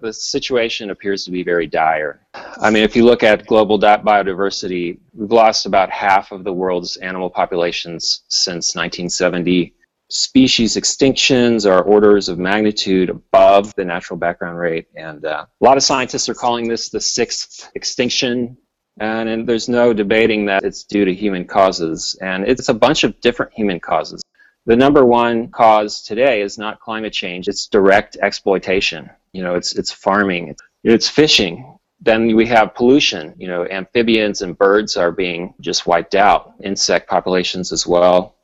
the 0.00 0.12
situation 0.12 0.90
appears 0.90 1.24
to 1.24 1.30
be 1.30 1.42
very 1.42 1.66
dire. 1.66 2.20
I 2.34 2.70
mean, 2.70 2.82
if 2.82 2.96
you 2.96 3.04
look 3.04 3.22
at 3.22 3.46
global 3.46 3.78
biodiversity, 3.78 4.98
we've 5.14 5.32
lost 5.32 5.66
about 5.66 5.90
half 5.90 6.32
of 6.32 6.44
the 6.44 6.52
world's 6.52 6.96
animal 6.98 7.30
populations 7.30 8.22
since 8.28 8.74
1970. 8.74 9.74
Species 10.10 10.76
extinctions 10.76 11.70
are 11.70 11.82
orders 11.82 12.28
of 12.28 12.38
magnitude 12.38 13.10
above 13.10 13.74
the 13.74 13.84
natural 13.84 14.18
background 14.18 14.58
rate, 14.58 14.86
and 14.96 15.24
uh, 15.24 15.44
a 15.60 15.64
lot 15.64 15.76
of 15.76 15.82
scientists 15.82 16.28
are 16.28 16.34
calling 16.34 16.68
this 16.68 16.88
the 16.88 17.00
sixth 17.00 17.70
extinction. 17.74 18.56
And, 19.00 19.28
and 19.28 19.48
there's 19.48 19.68
no 19.68 19.92
debating 19.92 20.46
that 20.46 20.64
it's 20.64 20.82
due 20.82 21.04
to 21.04 21.14
human 21.14 21.44
causes, 21.46 22.18
and 22.20 22.48
it's 22.48 22.68
a 22.68 22.74
bunch 22.74 23.04
of 23.04 23.20
different 23.20 23.52
human 23.52 23.78
causes. 23.78 24.22
The 24.66 24.76
number 24.76 25.04
one 25.04 25.48
cause 25.50 26.02
today 26.02 26.42
is 26.42 26.58
not 26.58 26.80
climate 26.80 27.12
change; 27.12 27.46
it's 27.46 27.68
direct 27.68 28.16
exploitation 28.20 29.10
you 29.32 29.42
know, 29.42 29.54
it's 29.54 29.74
it's 29.74 29.92
farming, 29.92 30.56
it's 30.84 31.08
fishing. 31.08 31.78
Then 32.00 32.34
we 32.34 32.46
have 32.46 32.74
pollution. 32.74 33.34
You 33.38 33.48
know, 33.48 33.66
amphibians 33.66 34.42
and 34.42 34.56
birds 34.56 34.96
are 34.96 35.12
being 35.12 35.54
just 35.60 35.86
wiped 35.86 36.14
out. 36.14 36.54
Insect 36.62 37.08
populations 37.08 37.72
as 37.72 37.86
well. 37.86 38.36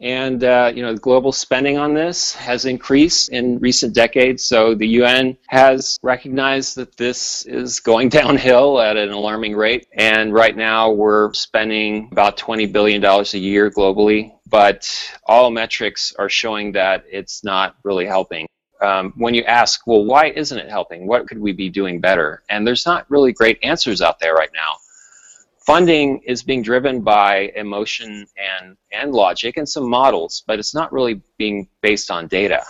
And 0.00 0.42
uh, 0.44 0.72
you 0.74 0.82
know, 0.82 0.94
global 0.96 1.32
spending 1.32 1.76
on 1.76 1.94
this 1.94 2.34
has 2.34 2.64
increased 2.64 3.28
in 3.30 3.58
recent 3.58 3.94
decades. 3.94 4.44
So 4.44 4.74
the 4.74 4.88
UN 4.88 5.36
has 5.48 5.98
recognized 6.02 6.76
that 6.76 6.96
this 6.96 7.44
is 7.46 7.80
going 7.80 8.08
downhill 8.20 8.80
at 8.80 8.96
an 8.96 9.10
alarming 9.10 9.56
rate. 9.56 9.86
And 9.94 10.32
right 10.32 10.56
now, 10.56 10.90
we're 10.90 11.32
spending 11.34 12.08
about 12.12 12.36
20 12.36 12.66
billion 12.66 13.00
dollars 13.00 13.34
a 13.34 13.38
year 13.38 13.70
globally. 13.70 14.32
But 14.48 14.88
all 15.26 15.50
metrics 15.50 16.12
are 16.18 16.28
showing 16.28 16.72
that 16.72 17.04
it's 17.08 17.44
not 17.44 17.76
really 17.84 18.06
helping 18.06 18.46
um, 18.80 19.12
when 19.16 19.34
you 19.34 19.42
ask, 19.44 19.86
well, 19.86 20.04
why 20.04 20.26
isn't 20.30 20.58
it 20.58 20.68
helping? 20.68 21.06
What 21.06 21.28
could 21.28 21.38
we 21.38 21.52
be 21.52 21.68
doing 21.68 22.00
better? 22.00 22.42
And 22.48 22.66
there's 22.66 22.86
not 22.86 23.10
really 23.10 23.32
great 23.32 23.58
answers 23.62 24.00
out 24.00 24.18
there 24.18 24.34
right 24.34 24.50
now. 24.54 24.76
Funding 25.70 26.18
is 26.26 26.42
being 26.42 26.62
driven 26.62 27.00
by 27.00 27.52
emotion 27.54 28.26
and, 28.36 28.76
and 28.90 29.12
logic 29.12 29.56
and 29.56 29.68
some 29.68 29.88
models, 29.88 30.42
but 30.48 30.58
it's 30.58 30.74
not 30.74 30.92
really 30.92 31.22
being 31.38 31.68
based 31.80 32.10
on 32.10 32.26
data. 32.26 32.64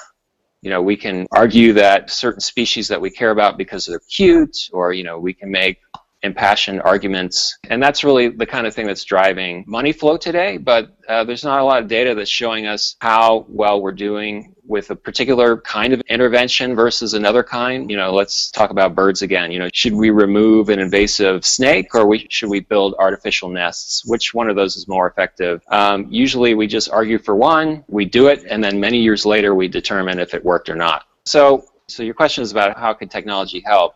You 0.61 0.69
know, 0.69 0.83
we 0.83 0.99
can 0.99 1.27
argue 1.33 1.73
that 1.73 2.11
certain 2.11 2.43
species 2.43 2.89
that 2.89 3.01
we 3.01 3.09
care 3.09 3.31
about 3.31 3.57
because 3.57 3.87
they're 3.87 4.03
cute, 4.11 4.69
or, 4.75 4.93
you 4.93 5.03
know, 5.03 5.19
we 5.19 5.33
can 5.33 5.51
make 5.51 5.79
impassioned 6.23 6.83
arguments. 6.83 7.59
And 7.69 7.83
that's 7.83 8.05
really 8.05 8.29
the 8.29 8.47
kind 8.47 8.67
of 8.67 8.75
thing 8.75 8.87
that's 8.87 9.05
driving 9.05 9.65
money 9.67 9.93
flow 9.93 10.17
today, 10.17 10.59
but 10.59 10.97
uh, 11.09 11.25
there's 11.25 11.45
not 11.45 11.61
a 11.61 11.65
lot 11.65 11.83
of 11.83 11.89
data 11.89 12.15
that's 12.15 12.31
showing 12.31 12.67
us 12.67 12.97
how 13.01 13.47
well 13.49 13.81
we're 13.81 13.93
doing 13.93 14.55
with 14.67 14.91
a 14.91 14.97
particular 14.97 15.57
kind 15.63 15.93
of 15.93 16.01
intervention 16.03 16.77
versus 16.77 17.15
another 17.15 17.43
kind. 17.43 17.91
You 17.91 17.97
know, 17.97 18.13
let's 18.13 18.51
talk 18.51 18.71
about 18.71 18.95
birds 18.95 19.23
again. 19.23 19.51
You 19.51 19.59
know, 19.59 19.69
should 19.75 19.95
we 19.95 20.11
remove 20.11 20.69
an 20.69 20.79
invasive 20.79 21.45
snake 21.45 21.95
or 21.95 22.07
we, 22.07 22.27
should 22.31 22.51
we 22.51 22.61
build 22.61 22.95
artificial 22.99 23.49
nests? 23.49 24.05
Which 24.07 24.33
one 24.33 24.49
of 24.49 24.55
those 24.55 24.77
is 24.77 24.87
more 24.87 25.09
effective? 25.09 25.63
Um, 25.69 26.07
usually 26.09 26.55
we 26.55 26.69
just 26.69 26.91
argue 26.91 27.19
for 27.19 27.35
one, 27.35 27.85
we 27.89 28.05
do 28.05 28.29
it, 28.29 28.45
and 28.49 28.63
then 28.63 28.79
many 28.79 28.99
years 28.99 29.27
later 29.27 29.55
we 29.55 29.67
determine 29.67 30.21
if 30.21 30.35
it 30.35 30.45
worked 30.45 30.69
or 30.69 30.77
not. 30.77 31.05
So, 31.25 31.65
so 31.89 32.05
your 32.05 32.15
question 32.15 32.43
is 32.43 32.53
about 32.53 32.79
how 32.79 32.95
can 32.95 33.09
technology 33.09 33.61
help? 33.67 33.95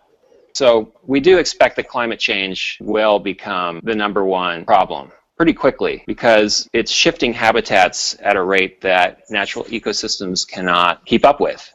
So 0.55 0.93
we 1.03 1.19
do 1.19 1.39
expect 1.39 1.75
that 1.77 1.89
climate 1.89 2.21
change 2.21 2.79
will 2.81 3.19
become 3.19 3.81
the 3.83 3.95
number 3.95 4.25
one 4.25 4.65
problem 4.65 5.11
pretty 5.37 5.53
quickly 5.53 6.05
because 6.07 6.69
it's 6.73 6.93
shifting 6.93 7.33
habitats 7.33 8.17
at 8.21 8.37
a 8.37 8.43
rate 8.43 8.81
that 8.81 9.23
natural 9.31 9.65
ecosystems 9.65 10.47
cannot 10.47 11.05
keep 11.07 11.25
up 11.25 11.41
with. 11.41 11.73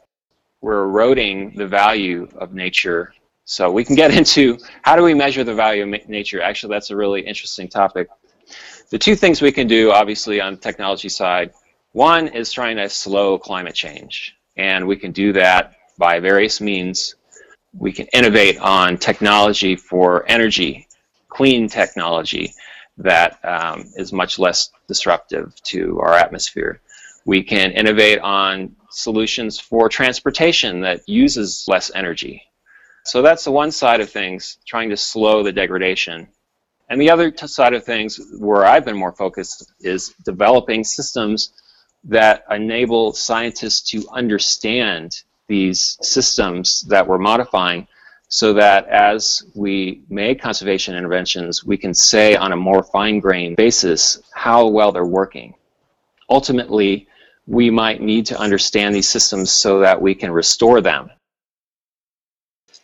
We're 0.61 0.83
eroding 0.83 1.55
the 1.57 1.67
value 1.67 2.29
of 2.37 2.53
nature. 2.53 3.13
So 3.43 3.69
we 3.69 3.83
can 3.83 3.95
get 3.95 4.11
into 4.17 4.57
how 4.83 4.95
do 4.95 5.03
we 5.03 5.13
measure 5.13 5.43
the 5.43 5.55
value 5.55 5.83
of 5.83 6.07
nature? 6.07 6.41
Actually, 6.41 6.73
that's 6.75 6.89
a 6.89 6.95
really 6.95 7.19
interesting 7.21 7.67
topic. 7.67 8.07
The 8.91 8.97
two 8.97 9.15
things 9.15 9.41
we 9.41 9.51
can 9.51 9.67
do, 9.67 9.91
obviously, 9.91 10.39
on 10.39 10.53
the 10.53 10.59
technology 10.59 11.09
side, 11.09 11.51
one 11.91 12.29
is 12.29 12.51
trying 12.51 12.77
to 12.77 12.87
slow 12.87 13.37
climate 13.37 13.75
change. 13.75 14.35
And 14.55 14.87
we 14.87 14.95
can 14.95 15.11
do 15.11 15.33
that 15.33 15.75
by 15.97 16.19
various 16.21 16.61
means 16.61 17.15
we 17.73 17.91
can 17.91 18.07
innovate 18.13 18.57
on 18.59 18.97
technology 18.97 19.75
for 19.75 20.25
energy, 20.27 20.87
clean 21.29 21.67
technology 21.67 22.53
that 22.97 23.39
um, 23.45 23.85
is 23.95 24.11
much 24.11 24.39
less 24.39 24.71
disruptive 24.87 25.55
to 25.63 25.99
our 26.01 26.13
atmosphere. 26.13 26.81
We 27.25 27.43
can 27.43 27.71
innovate 27.71 28.19
on 28.19 28.75
solutions 28.89 29.59
for 29.59 29.87
transportation 29.87 30.81
that 30.81 31.07
uses 31.07 31.65
less 31.67 31.91
energy. 31.93 32.43
So 33.05 33.21
that's 33.21 33.43
the 33.43 33.51
one 33.51 33.71
side 33.71 34.01
of 34.01 34.09
things, 34.09 34.57
trying 34.65 34.89
to 34.89 34.97
slow 34.97 35.43
the 35.43 35.51
degradation. 35.51 36.27
And 36.89 36.99
the 36.99 37.11
other 37.11 37.35
side 37.37 37.73
of 37.73 37.83
things, 37.83 38.19
where 38.39 38.65
I've 38.65 38.83
been 38.83 38.97
more 38.97 39.13
focused, 39.13 39.71
is 39.79 40.13
developing 40.25 40.83
systems 40.83 41.53
that 42.05 42.45
enable 42.49 43.13
scientists 43.13 43.89
to 43.91 44.07
understand 44.11 45.23
these 45.49 45.97
systems 46.01 46.81
that 46.87 47.05
we're 47.05 47.17
modifying 47.17 47.85
so 48.29 48.53
that 48.53 48.87
as 48.87 49.43
we 49.55 50.03
make 50.07 50.39
conservation 50.39 50.95
interventions, 50.95 51.65
we 51.65 51.75
can 51.75 51.93
say 51.93 52.35
on 52.35 52.53
a 52.53 52.55
more 52.55 52.83
fine-grained 52.83 53.57
basis 53.57 54.21
how 54.33 54.67
well 54.67 54.91
they're 54.91 55.05
working. 55.05 55.53
Ultimately, 56.29 57.07
we 57.47 57.69
might 57.71 58.01
need 58.01 58.27
to 58.27 58.39
understand 58.39 58.95
these 58.95 59.09
systems 59.09 59.51
so 59.51 59.79
that 59.79 59.99
we 59.99 60.13
can 60.15 60.31
restore 60.31 60.79
them 60.79 61.09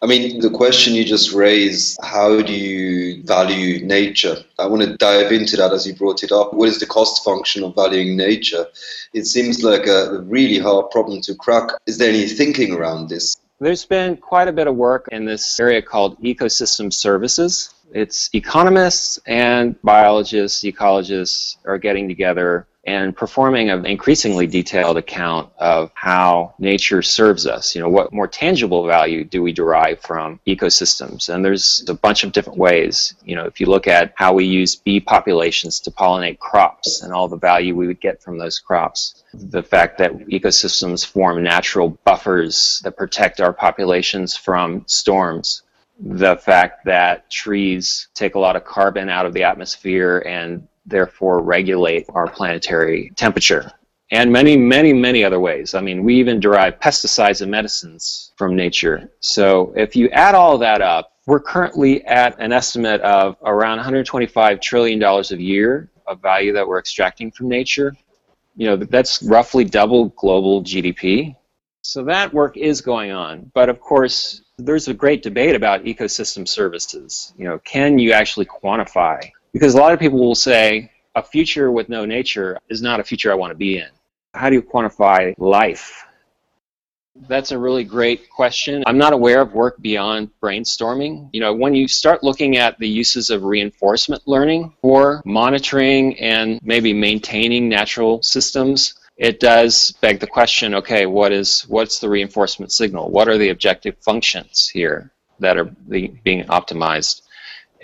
I 0.01 0.07
mean, 0.07 0.39
the 0.39 0.49
question 0.49 0.93
you 0.93 1.05
just 1.05 1.33
raised, 1.33 1.97
how 2.03 2.41
do 2.41 2.53
you 2.53 3.23
value 3.23 3.83
nature? 3.85 4.35
I 4.59 4.67
want 4.67 4.83
to 4.83 4.97
dive 4.97 5.31
into 5.31 5.55
that 5.57 5.71
as 5.71 5.87
you 5.87 5.95
brought 5.95 6.21
it 6.21 6.31
up. 6.31 6.53
What 6.53 6.69
is 6.69 6.79
the 6.79 6.85
cost 6.85 7.23
function 7.23 7.63
of 7.63 7.75
valuing 7.75 8.17
nature? 8.17 8.65
It 9.13 9.25
seems 9.25 9.63
like 9.63 9.87
a 9.87 10.19
really 10.21 10.59
hard 10.59 10.91
problem 10.91 11.21
to 11.21 11.35
crack. 11.35 11.69
Is 11.87 11.97
there 11.97 12.09
any 12.09 12.27
thinking 12.27 12.73
around 12.73 13.09
this? 13.09 13.37
There's 13.59 13.85
been 13.85 14.17
quite 14.17 14.49
a 14.49 14.53
bit 14.53 14.67
of 14.67 14.75
work 14.75 15.07
in 15.11 15.23
this 15.25 15.59
area 15.59 15.81
called 15.81 16.21
ecosystem 16.21 16.91
services. 16.91 17.73
It's 17.93 18.29
economists 18.33 19.17
and 19.25 19.81
biologists, 19.81 20.63
ecologists 20.63 21.55
are 21.65 21.77
getting 21.77 22.09
together 22.09 22.67
and 22.85 23.15
performing 23.15 23.69
an 23.69 23.85
increasingly 23.85 24.45
detailed 24.45 24.97
account 24.97 25.49
of 25.57 25.91
how 25.95 26.53
nature 26.59 27.01
serves 27.01 27.47
us. 27.47 27.73
You 27.73 27.81
know, 27.81 27.89
what 27.89 28.13
more 28.13 28.27
tangible 28.27 28.85
value 28.85 29.23
do 29.23 29.41
we 29.41 29.51
derive 29.51 30.01
from 30.01 30.39
ecosystems? 30.45 31.33
And 31.33 31.43
there's 31.43 31.83
a 31.87 31.95
bunch 31.95 32.23
of 32.23 32.31
different 32.31 32.59
ways. 32.59 33.15
You 33.25 33.35
know, 33.35 33.45
if 33.45 33.59
you 33.59 33.65
look 33.65 33.87
at 33.87 34.13
how 34.15 34.33
we 34.33 34.45
use 34.45 34.75
bee 34.75 34.99
populations 34.99 35.79
to 35.81 35.91
pollinate 35.91 36.37
crops 36.39 37.01
and 37.01 37.11
all 37.11 37.27
the 37.27 37.37
value 37.37 37.75
we 37.75 37.87
would 37.87 38.01
get 38.01 38.21
from 38.21 38.37
those 38.37 38.59
crops, 38.59 39.23
the 39.33 39.63
fact 39.63 39.97
that 39.97 40.15
ecosystems 40.27 41.05
form 41.05 41.41
natural 41.41 41.89
buffers 42.05 42.81
that 42.83 42.97
protect 42.97 43.41
our 43.41 43.51
populations 43.51 44.37
from 44.37 44.83
storms, 44.85 45.63
the 45.99 46.35
fact 46.35 46.85
that 46.85 47.29
trees 47.31 48.09
take 48.13 48.35
a 48.35 48.39
lot 48.39 48.55
of 48.55 48.63
carbon 48.63 49.09
out 49.09 49.25
of 49.25 49.33
the 49.33 49.43
atmosphere 49.43 50.19
and 50.19 50.67
therefore 50.85 51.41
regulate 51.41 52.05
our 52.09 52.27
planetary 52.27 53.11
temperature. 53.15 53.71
And 54.11 54.31
many, 54.31 54.55
many, 54.55 54.93
many 54.93 55.23
other 55.23 55.39
ways. 55.39 55.73
I 55.73 55.81
mean, 55.81 56.03
we 56.03 56.15
even 56.15 56.39
derive 56.39 56.79
pesticides 56.79 57.41
and 57.41 57.49
medicines 57.49 58.31
from 58.37 58.55
nature. 58.55 59.11
So 59.19 59.73
if 59.75 59.95
you 59.95 60.09
add 60.09 60.35
all 60.35 60.59
that 60.59 60.81
up, 60.81 61.13
we're 61.25 61.39
currently 61.39 62.05
at 62.05 62.39
an 62.39 62.51
estimate 62.51 63.01
of 63.01 63.35
around 63.43 63.79
$125 63.79 64.61
trillion 64.61 65.01
a 65.01 65.23
year 65.37 65.89
of 66.05 66.21
value 66.21 66.53
that 66.53 66.67
we're 66.67 66.77
extracting 66.77 67.31
from 67.31 67.49
nature. 67.49 67.95
You 68.55 68.67
know, 68.67 68.75
that's 68.75 69.23
roughly 69.23 69.65
double 69.65 70.09
global 70.09 70.63
GDP. 70.63 71.35
So 71.81 72.03
that 72.03 72.33
work 72.33 72.57
is 72.57 72.81
going 72.81 73.11
on. 73.11 73.51
But 73.55 73.69
of 73.69 73.79
course, 73.79 74.43
there's 74.57 74.87
a 74.87 74.93
great 74.93 75.23
debate 75.23 75.55
about 75.55 75.83
ecosystem 75.83 76.47
services. 76.47 77.33
You 77.37 77.45
know, 77.45 77.59
can 77.59 77.99
you 77.99 78.11
actually 78.11 78.45
quantify 78.45 79.31
because 79.55 79.73
a 79.73 79.77
lot 79.77 79.93
of 79.93 79.99
people 80.01 80.19
will 80.19 80.35
say 80.35 80.91
a 81.15 81.23
future 81.23 81.71
with 81.71 81.87
no 81.87 82.03
nature 82.03 82.59
is 82.67 82.81
not 82.81 82.99
a 82.99 83.03
future 83.05 83.31
I 83.31 83.35
want 83.35 83.51
to 83.51 83.55
be 83.55 83.77
in. 83.77 83.87
How 84.33 84.49
do 84.49 84.55
you 84.55 84.61
quantify 84.61 85.33
life? 85.37 86.05
That's 87.29 87.53
a 87.53 87.57
really 87.57 87.85
great 87.85 88.29
question. 88.29 88.83
I'm 88.85 88.97
not 88.97 89.13
aware 89.13 89.39
of 89.39 89.53
work 89.53 89.81
beyond 89.81 90.29
brainstorming. 90.43 91.29
You 91.31 91.39
know, 91.39 91.53
when 91.53 91.73
you 91.73 91.87
start 91.87 92.21
looking 92.21 92.57
at 92.57 92.77
the 92.79 92.89
uses 92.89 93.29
of 93.29 93.45
reinforcement 93.45 94.23
learning 94.25 94.73
for 94.81 95.21
monitoring 95.23 96.19
and 96.19 96.59
maybe 96.61 96.91
maintaining 96.91 97.69
natural 97.69 98.21
systems, 98.23 98.95
it 99.15 99.39
does 99.39 99.91
beg 100.01 100.19
the 100.19 100.27
question, 100.27 100.75
okay, 100.75 101.05
what 101.05 101.31
is 101.31 101.61
what's 101.69 101.99
the 101.99 102.09
reinforcement 102.09 102.73
signal? 102.73 103.09
What 103.09 103.29
are 103.29 103.37
the 103.37 103.51
objective 103.51 103.95
functions 104.01 104.67
here 104.67 105.13
that 105.39 105.57
are 105.57 105.71
being 106.25 106.43
optimized? 106.47 107.21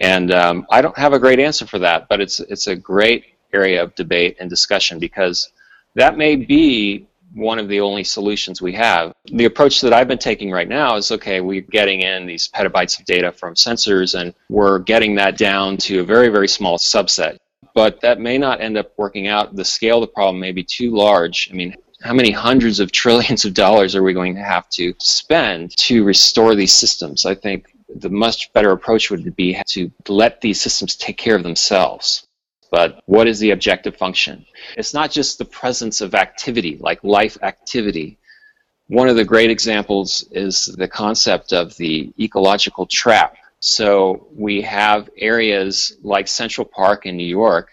And 0.02 0.32
um, 0.32 0.66
I 0.72 0.82
don't 0.82 0.98
have 0.98 1.14
a 1.14 1.20
great 1.20 1.40
answer 1.40 1.68
for 1.68 1.78
that, 1.80 2.10
but 2.10 2.20
it's 2.20 2.40
it's 2.40 2.66
a 2.68 2.76
great 2.76 3.26
area 3.54 3.84
of 3.84 3.94
debate 3.96 4.36
and 4.40 4.50
discussion 4.50 4.98
because 4.98 5.52
that 5.96 6.18
may 6.18 6.36
be 6.36 7.06
one 7.34 7.60
of 7.60 7.68
the 7.70 7.80
only 7.80 8.04
solutions 8.04 8.62
we 8.62 8.74
have. 8.74 9.14
The 9.26 9.46
approach 9.46 9.80
that 9.82 9.94
I've 9.94 10.08
been 10.08 10.18
taking 10.18 10.52
right 10.52 10.68
now 10.68 10.96
is 10.98 11.12
okay, 11.12 11.40
we're 11.40 11.62
getting 11.62 12.02
in 12.02 12.26
these 12.26 12.50
petabytes 12.50 13.00
of 13.00 13.06
data 13.06 13.32
from 13.32 13.54
sensors 13.54 14.20
and 14.20 14.34
we're 14.50 14.80
getting 14.80 15.16
that 15.16 15.38
down 15.38 15.78
to 15.78 16.00
a 16.00 16.04
very, 16.04 16.30
very 16.30 16.48
small 16.48 16.78
subset. 16.80 17.38
But 17.76 18.02
that 18.02 18.20
may 18.20 18.38
not 18.38 18.60
end 18.60 18.78
up 18.78 18.92
working 18.98 19.28
out. 19.28 19.56
The 19.56 19.64
scale 19.64 19.98
of 19.98 20.02
the 20.02 20.14
problem 20.14 20.40
may 20.40 20.52
be 20.52 20.64
too 20.64 20.92
large. 20.96 21.50
I 21.52 21.54
mean, 21.54 21.76
how 22.02 22.14
many 22.14 22.32
hundreds 22.32 22.80
of 22.80 22.92
trillions 22.92 23.46
of 23.46 23.54
dollars 23.54 23.96
are 23.96 24.04
we 24.04 24.14
going 24.14 24.36
to 24.36 24.42
have 24.42 24.68
to 24.70 24.94
spend 25.00 25.76
to 25.78 26.04
restore 26.04 26.56
these 26.56 26.74
systems? 26.74 27.26
I 27.26 27.36
think 27.36 27.76
the 27.96 28.10
much 28.10 28.52
better 28.54 28.72
approach 28.72 29.12
would 29.12 29.36
be 29.36 29.62
to 29.68 29.92
let 30.08 30.42
these 30.42 30.60
systems 30.60 30.96
take 30.96 31.18
care 31.18 31.36
of 31.36 31.44
themselves. 31.44 32.28
But 32.72 33.02
what 33.06 33.28
is 33.28 33.40
the 33.40 33.52
objective 33.52 33.98
function? 33.98 34.46
It's 34.78 34.94
not 34.94 35.12
just 35.12 35.38
the 35.38 35.46
presence 35.46 36.02
of 36.02 36.16
activity, 36.16 36.78
like 36.80 37.04
life 37.04 37.38
activity. 37.44 38.18
One 38.88 39.10
of 39.10 39.18
the 39.18 39.26
great 39.26 39.50
examples 39.50 40.26
is 40.32 40.66
the 40.66 40.88
concept 40.88 41.54
of 41.54 41.76
the 41.76 42.14
ecological 42.20 42.86
trap. 42.86 43.36
So 43.60 44.28
we 44.34 44.62
have 44.62 45.10
areas 45.18 45.98
like 46.02 46.28
Central 46.28 46.66
Park 46.66 47.06
in 47.06 47.18
New 47.18 47.24
York, 47.24 47.72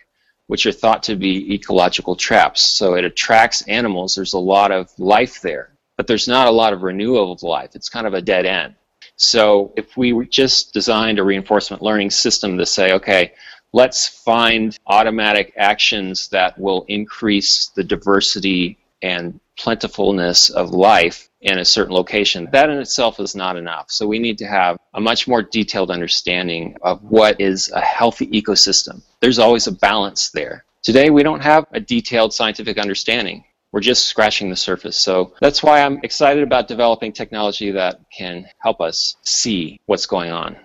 which 0.49 0.67
are 0.67 0.73
thought 0.73 1.02
to 1.05 1.14
be 1.14 1.55
ecological 1.55 2.17
traps. 2.17 2.62
So 2.64 2.95
it 2.95 3.05
attracts 3.05 3.62
animals. 3.69 4.14
There's 4.14 4.35
a 4.35 4.38
lot 4.38 4.73
of 4.73 4.90
life 4.99 5.40
there, 5.40 5.71
but 5.97 6.07
there's 6.07 6.26
not 6.26 6.49
a 6.49 6.50
lot 6.50 6.73
of 6.73 6.83
renewal 6.83 7.33
of 7.33 7.43
life. 7.43 7.71
It's 7.75 7.88
kind 7.88 8.07
of 8.07 8.14
a 8.14 8.23
dead 8.23 8.45
end. 8.45 8.75
So 9.17 9.73
if 9.76 9.97
we 9.97 10.26
just 10.26 10.73
designed 10.73 11.19
a 11.19 11.25
reinforcement 11.25 11.83
learning 11.83 12.11
system 12.11 12.57
to 12.59 12.67
say, 12.67 12.93
okay, 12.93 13.33
let's 13.73 14.09
find 14.09 14.78
automatic 14.87 15.52
actions 15.57 16.28
that 16.28 16.59
will 16.59 16.85
increase 16.88 17.71
the 17.75 17.85
diversity 17.85 18.78
and 19.02 19.38
plentifulness 19.57 20.50
of 20.50 20.71
life 20.71 21.27
in 21.40 21.59
a 21.59 21.64
certain 21.64 21.95
location, 21.95 22.49
that 22.52 22.71
in 22.71 22.78
itself 22.78 23.21
is 23.21 23.35
not 23.35 23.57
enough. 23.57 23.90
So 23.90 24.07
we 24.07 24.18
need 24.18 24.38
to 24.38 24.47
have 24.47 24.76
a 24.95 25.00
much 25.00 25.28
more 25.28 25.42
detailed 25.42 25.90
understanding 25.90 26.76
of 26.83 27.02
what 27.02 27.40
is 27.40 27.71
a 27.71 27.80
healthy 27.80 28.26
ecosystem. 28.28 29.02
There's 29.21 29.38
always 29.38 29.66
a 29.66 29.73
balance 29.73 30.30
there. 30.30 30.64
Today 30.83 31.11
we 31.11 31.23
don't 31.23 31.42
have 31.42 31.66
a 31.73 31.80
detailed 31.80 32.33
scientific 32.33 32.78
understanding. 32.78 33.45
We're 33.73 33.80
just 33.80 34.07
scratching 34.07 34.49
the 34.49 34.57
surface. 34.57 34.97
So 34.97 35.35
that's 35.40 35.62
why 35.62 35.83
I'm 35.83 36.00
excited 36.02 36.42
about 36.42 36.68
developing 36.68 37.12
technology 37.12 37.71
that 37.73 38.00
can 38.16 38.47
help 38.59 38.80
us 38.80 39.16
see 39.23 39.78
what's 39.87 40.07
going 40.07 40.33
on. 40.33 40.57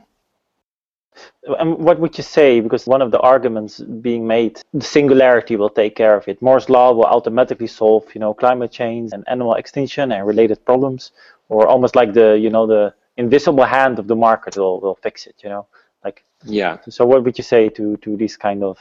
And 1.60 1.78
what 1.78 2.00
would 2.00 2.18
you 2.18 2.24
say? 2.24 2.62
Because 2.62 2.88
one 2.88 3.02
of 3.02 3.12
the 3.12 3.20
arguments 3.20 3.80
being 3.80 4.26
made, 4.26 4.62
the 4.74 4.82
singularity 4.82 5.58
will 5.58 5.70
take 5.70 5.96
care 5.96 6.16
of 6.16 6.28
it. 6.28 6.42
Moore's 6.42 6.70
law 6.70 6.94
will 6.94 7.06
automatically 7.06 7.68
solve, 7.68 8.06
you 8.16 8.20
know, 8.20 8.34
climate 8.34 8.72
change 8.72 9.12
and 9.12 9.26
animal 9.28 9.56
extinction 9.56 10.14
and 10.14 10.26
related 10.26 10.64
problems, 10.64 11.12
or 11.50 11.68
almost 11.68 11.96
like 11.96 12.14
the, 12.14 12.40
you 12.40 12.50
know, 12.50 12.66
the 12.66 12.94
invisible 13.18 13.66
hand 13.66 14.00
of 14.00 14.08
the 14.08 14.16
market 14.16 14.58
will, 14.58 14.80
will 14.80 14.96
fix 14.96 15.28
it. 15.28 15.36
You 15.44 15.50
know, 15.50 15.68
like 16.04 16.24
yeah. 16.46 16.78
So 16.90 17.06
what 17.06 17.24
would 17.24 17.38
you 17.38 17.44
say 17.44 17.70
to 17.70 17.98
to 17.98 18.18
these 18.18 18.38
kind 18.38 18.64
of? 18.64 18.78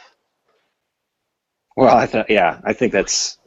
Well, 1.77 1.97
I 1.97 2.07
thought 2.07 2.31
yeah, 2.31 2.61
I 2.65 2.73
think 2.73 2.93
that's 2.93 3.39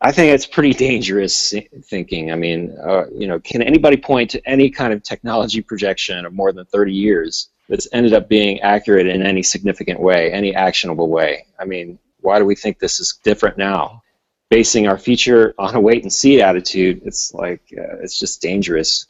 I 0.00 0.12
think 0.12 0.32
it's 0.32 0.46
pretty 0.46 0.72
dangerous 0.72 1.52
thinking. 1.84 2.30
I 2.30 2.36
mean, 2.36 2.76
uh, 2.82 3.04
you 3.12 3.26
know, 3.26 3.40
can 3.40 3.62
anybody 3.62 3.96
point 3.96 4.30
to 4.30 4.48
any 4.48 4.70
kind 4.70 4.92
of 4.92 5.02
technology 5.02 5.60
projection 5.60 6.24
of 6.24 6.32
more 6.32 6.52
than 6.52 6.64
30 6.66 6.92
years 6.92 7.48
that's 7.68 7.88
ended 7.92 8.14
up 8.14 8.28
being 8.28 8.60
accurate 8.60 9.06
in 9.06 9.22
any 9.22 9.42
significant 9.42 10.00
way, 10.00 10.32
any 10.32 10.54
actionable 10.54 11.08
way? 11.08 11.46
I 11.58 11.64
mean, 11.64 11.98
why 12.20 12.38
do 12.38 12.44
we 12.44 12.54
think 12.54 12.78
this 12.78 13.00
is 13.00 13.18
different 13.22 13.58
now? 13.58 14.02
Basing 14.50 14.88
our 14.88 14.98
future 14.98 15.54
on 15.58 15.74
a 15.74 15.80
wait 15.80 16.02
and 16.02 16.12
see 16.12 16.40
attitude, 16.40 17.02
it's 17.04 17.34
like, 17.34 17.60
uh, 17.76 17.98
it's 18.02 18.18
just 18.18 18.40
dangerous. 18.40 19.06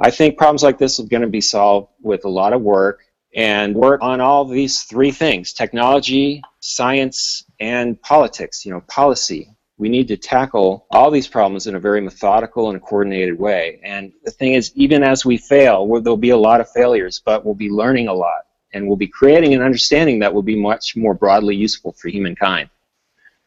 I 0.00 0.10
think 0.10 0.36
problems 0.36 0.62
like 0.62 0.78
this 0.78 1.00
are 1.00 1.06
going 1.06 1.22
to 1.22 1.28
be 1.28 1.40
solved 1.40 1.88
with 2.02 2.24
a 2.24 2.28
lot 2.28 2.52
of 2.52 2.60
work 2.60 3.00
and 3.34 3.74
work 3.74 4.02
on 4.02 4.20
all 4.20 4.44
these 4.44 4.82
three 4.82 5.10
things 5.10 5.52
technology, 5.52 6.42
science, 6.60 7.44
and 7.60 8.00
politics, 8.02 8.66
you 8.66 8.72
know, 8.72 8.82
policy 8.82 9.53
we 9.76 9.88
need 9.88 10.08
to 10.08 10.16
tackle 10.16 10.86
all 10.90 11.10
these 11.10 11.26
problems 11.26 11.66
in 11.66 11.74
a 11.74 11.80
very 11.80 12.00
methodical 12.00 12.70
and 12.70 12.80
coordinated 12.80 13.38
way. 13.38 13.80
And 13.82 14.12
the 14.24 14.30
thing 14.30 14.54
is, 14.54 14.72
even 14.76 15.02
as 15.02 15.24
we 15.24 15.36
fail, 15.36 15.86
there'll 16.00 16.16
be 16.16 16.30
a 16.30 16.36
lot 16.36 16.60
of 16.60 16.70
failures, 16.70 17.20
but 17.24 17.44
we'll 17.44 17.54
be 17.54 17.70
learning 17.70 18.08
a 18.08 18.14
lot. 18.14 18.46
And 18.72 18.86
we'll 18.86 18.96
be 18.96 19.08
creating 19.08 19.54
an 19.54 19.62
understanding 19.62 20.18
that 20.20 20.32
will 20.32 20.42
be 20.42 20.60
much 20.60 20.96
more 20.96 21.14
broadly 21.14 21.54
useful 21.54 21.92
for 21.92 22.08
humankind. 22.08 22.70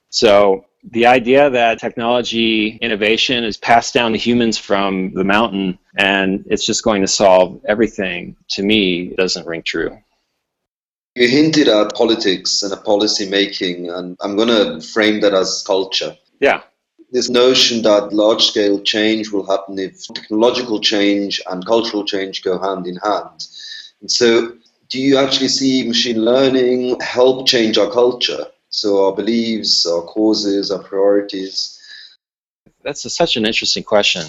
So 0.09 0.65
the 0.91 1.05
idea 1.05 1.49
that 1.49 1.79
technology 1.79 2.77
innovation 2.81 3.43
is 3.43 3.57
passed 3.57 3.93
down 3.93 4.13
to 4.13 4.17
humans 4.17 4.57
from 4.57 5.13
the 5.13 5.23
mountain 5.23 5.79
and 5.97 6.45
it's 6.47 6.65
just 6.65 6.83
going 6.83 7.01
to 7.01 7.07
solve 7.07 7.61
everything, 7.67 8.37
to 8.51 8.63
me, 8.63 9.07
doesn't 9.15 9.45
ring 9.45 9.63
true. 9.63 9.97
You 11.17 11.27
hinted 11.27 11.67
at 11.67 11.95
politics 11.95 12.61
and 12.61 12.71
a 12.71 12.77
policy 12.77 13.27
making, 13.27 13.89
and 13.89 14.15
I'm 14.21 14.35
going 14.35 14.49
to 14.49 14.85
frame 14.87 15.21
that 15.21 15.33
as 15.33 15.63
culture. 15.65 16.15
Yeah. 16.39 16.61
This 17.11 17.27
notion 17.27 17.81
that 17.81 18.13
large 18.13 18.45
scale 18.45 18.79
change 18.81 19.31
will 19.31 19.47
happen 19.47 19.79
if 19.79 20.05
technological 20.13 20.79
change 20.79 21.41
and 21.49 21.65
cultural 21.65 22.05
change 22.05 22.43
go 22.43 22.59
hand 22.59 22.85
in 22.85 22.97
hand. 22.97 23.47
And 24.01 24.11
so, 24.11 24.53
do 24.89 25.01
you 25.01 25.17
actually 25.17 25.47
see 25.47 25.87
machine 25.87 26.23
learning 26.23 26.99
help 27.01 27.47
change 27.47 27.79
our 27.79 27.89
culture? 27.89 28.45
So, 28.69 29.07
our 29.07 29.15
beliefs, 29.15 29.87
our 29.87 30.03
causes, 30.03 30.69
our 30.69 30.83
priorities? 30.83 31.81
That's 32.83 33.05
a, 33.05 33.09
such 33.09 33.37
an 33.37 33.45
interesting 33.47 33.83
question. 33.83 34.27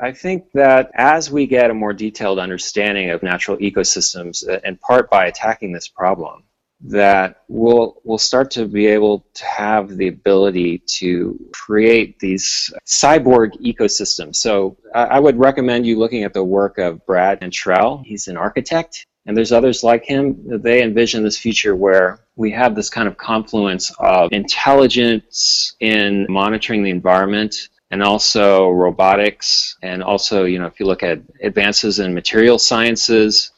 I 0.00 0.12
think 0.12 0.50
that 0.54 0.90
as 0.94 1.30
we 1.30 1.46
get 1.46 1.70
a 1.70 1.74
more 1.74 1.92
detailed 1.92 2.38
understanding 2.38 3.10
of 3.10 3.22
natural 3.22 3.58
ecosystems, 3.58 4.48
uh, 4.48 4.60
in 4.64 4.76
part 4.78 5.10
by 5.10 5.26
attacking 5.26 5.72
this 5.72 5.88
problem, 5.88 6.44
that 6.82 7.42
we'll 7.48 8.00
we'll 8.04 8.16
start 8.16 8.50
to 8.52 8.66
be 8.66 8.86
able 8.86 9.26
to 9.34 9.44
have 9.44 9.96
the 9.96 10.08
ability 10.08 10.78
to 10.78 11.38
create 11.52 12.18
these 12.18 12.72
cyborg 12.86 13.52
ecosystems. 13.60 14.36
So 14.36 14.78
I 14.94 15.20
would 15.20 15.38
recommend 15.38 15.86
you 15.86 15.98
looking 15.98 16.24
at 16.24 16.32
the 16.32 16.42
work 16.42 16.78
of 16.78 17.04
Brad 17.04 17.40
Cantrell. 17.40 18.02
He's 18.06 18.28
an 18.28 18.38
architect, 18.38 19.04
and 19.26 19.36
there's 19.36 19.52
others 19.52 19.84
like 19.84 20.04
him. 20.04 20.62
They 20.62 20.82
envision 20.82 21.22
this 21.22 21.36
future 21.36 21.76
where 21.76 22.20
we 22.36 22.50
have 22.52 22.74
this 22.74 22.88
kind 22.88 23.06
of 23.06 23.18
confluence 23.18 23.92
of 23.98 24.32
intelligence 24.32 25.76
in 25.80 26.24
monitoring 26.30 26.82
the 26.82 26.90
environment 26.90 27.68
and 27.90 28.02
also 28.02 28.70
robotics, 28.70 29.76
and 29.82 30.02
also, 30.02 30.44
you 30.44 30.58
know, 30.58 30.66
if 30.66 30.78
you 30.78 30.86
look 30.86 31.02
at 31.02 31.20
advances 31.42 31.98
in 31.98 32.14
material 32.14 32.58
sciences, 32.58 33.52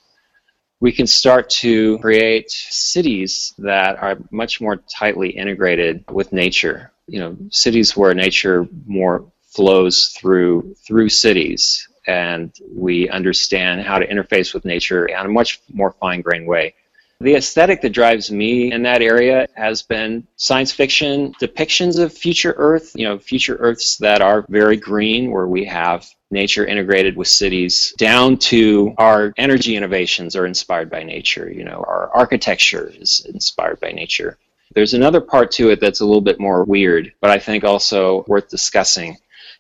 we 0.81 0.91
can 0.91 1.07
start 1.07 1.49
to 1.49 1.99
create 1.99 2.51
cities 2.51 3.55
that 3.59 3.97
are 4.03 4.19
much 4.31 4.61
more 4.61 4.77
tightly 4.77 5.31
integrated 5.31 6.05
with 6.11 6.33
nature. 6.33 6.93
You 7.07 7.21
know, 7.21 7.37
cities 7.51 7.97
where 7.97 8.15
nature 8.15 8.67
more 8.87 9.31
flows 9.43 10.09
through 10.19 10.75
through 10.87 11.11
cities, 11.11 11.87
and 12.07 12.53
we 12.75 13.09
understand 13.11 13.83
how 13.83 13.99
to 13.99 14.07
interface 14.07 14.55
with 14.55 14.65
nature 14.65 15.07
in 15.07 15.17
a 15.17 15.29
much 15.29 15.61
more 15.73 15.93
fine-grained 16.01 16.47
way. 16.47 16.75
The 17.23 17.37
aesthetic 17.37 17.83
that 17.83 17.91
drives 17.91 18.33
me 18.33 18.73
in 18.73 18.83
that 18.83 19.01
area 19.01 19.47
has 19.55 19.81
been 19.81 20.27
science 20.35 20.73
fiction 20.73 21.33
depictions 21.41 22.01
of 22.01 22.13
future 22.13 22.53
Earth, 22.57 22.91
you 22.97 23.05
know, 23.05 23.17
future 23.17 23.55
Earths 23.61 23.97
that 23.99 24.21
are 24.21 24.45
very 24.49 24.77
green, 24.77 25.31
where 25.31 25.47
we 25.47 25.65
have 25.67 26.05
nature 26.33 26.67
integrated 26.67 27.17
with 27.17 27.29
cities, 27.29 27.95
down 27.97 28.39
to 28.39 28.93
our 28.99 29.33
energy 29.37 29.77
innovations 29.77 30.35
are 30.35 30.47
inspired 30.47 30.91
by 30.91 31.05
nature. 31.05 31.49
You 31.49 31.63
know, 31.63 31.85
our 31.87 32.11
architecture 32.13 32.93
is 32.93 33.25
inspired 33.33 33.79
by 33.79 33.93
nature. 33.93 34.37
There's 34.75 34.95
another 34.95 35.21
part 35.21 35.53
to 35.53 35.71
it 35.71 35.79
that's 35.79 36.01
a 36.01 36.05
little 36.05 36.23
bit 36.23 36.41
more 36.41 36.65
weird, 36.65 37.13
but 37.21 37.31
I 37.31 37.39
think 37.39 37.63
also 37.63 38.25
worth 38.27 38.49
discussing 38.49 39.17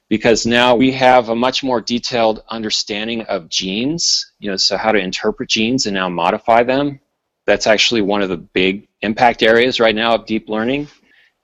because 0.09 0.45
now 0.45 0.75
we 0.75 0.91
have 0.91 1.29
a 1.29 1.37
much 1.37 1.63
more 1.63 1.81
detailed 1.81 2.43
understanding 2.49 3.23
of 3.27 3.49
genes, 3.49 4.33
you 4.41 4.51
know, 4.51 4.57
so 4.57 4.77
how 4.77 4.91
to 4.91 4.99
interpret 4.99 5.49
genes 5.49 5.87
and 5.87 5.95
now 5.95 6.09
modify 6.09 6.65
them 6.65 6.99
that's 7.47 7.67
actually 7.67 8.03
one 8.03 8.23
of 8.23 8.29
the 8.29 8.37
big 8.37 8.89
impact 9.01 9.43
areas 9.43 9.81
right 9.81 9.95
now 9.95 10.15
of 10.15 10.27
deep 10.27 10.49
learning. 10.49 10.89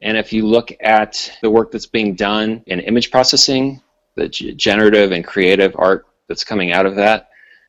And 0.00 0.16
if 0.16 0.32
you 0.32 0.46
look 0.46 0.72
at 0.80 1.30
the 1.42 1.50
work 1.50 1.72
that's 1.72 1.86
being 1.86 2.14
done 2.14 2.62
in 2.66 2.80
image 2.80 3.10
processing, 3.10 3.82
the 4.14 4.28
generative 4.28 5.12
and 5.12 5.24
creative 5.24 5.74
art 5.76 6.06
that's 6.28 6.44
coming 6.44 6.72
out 6.72 6.86
of 6.86 6.96
that, 6.96 7.28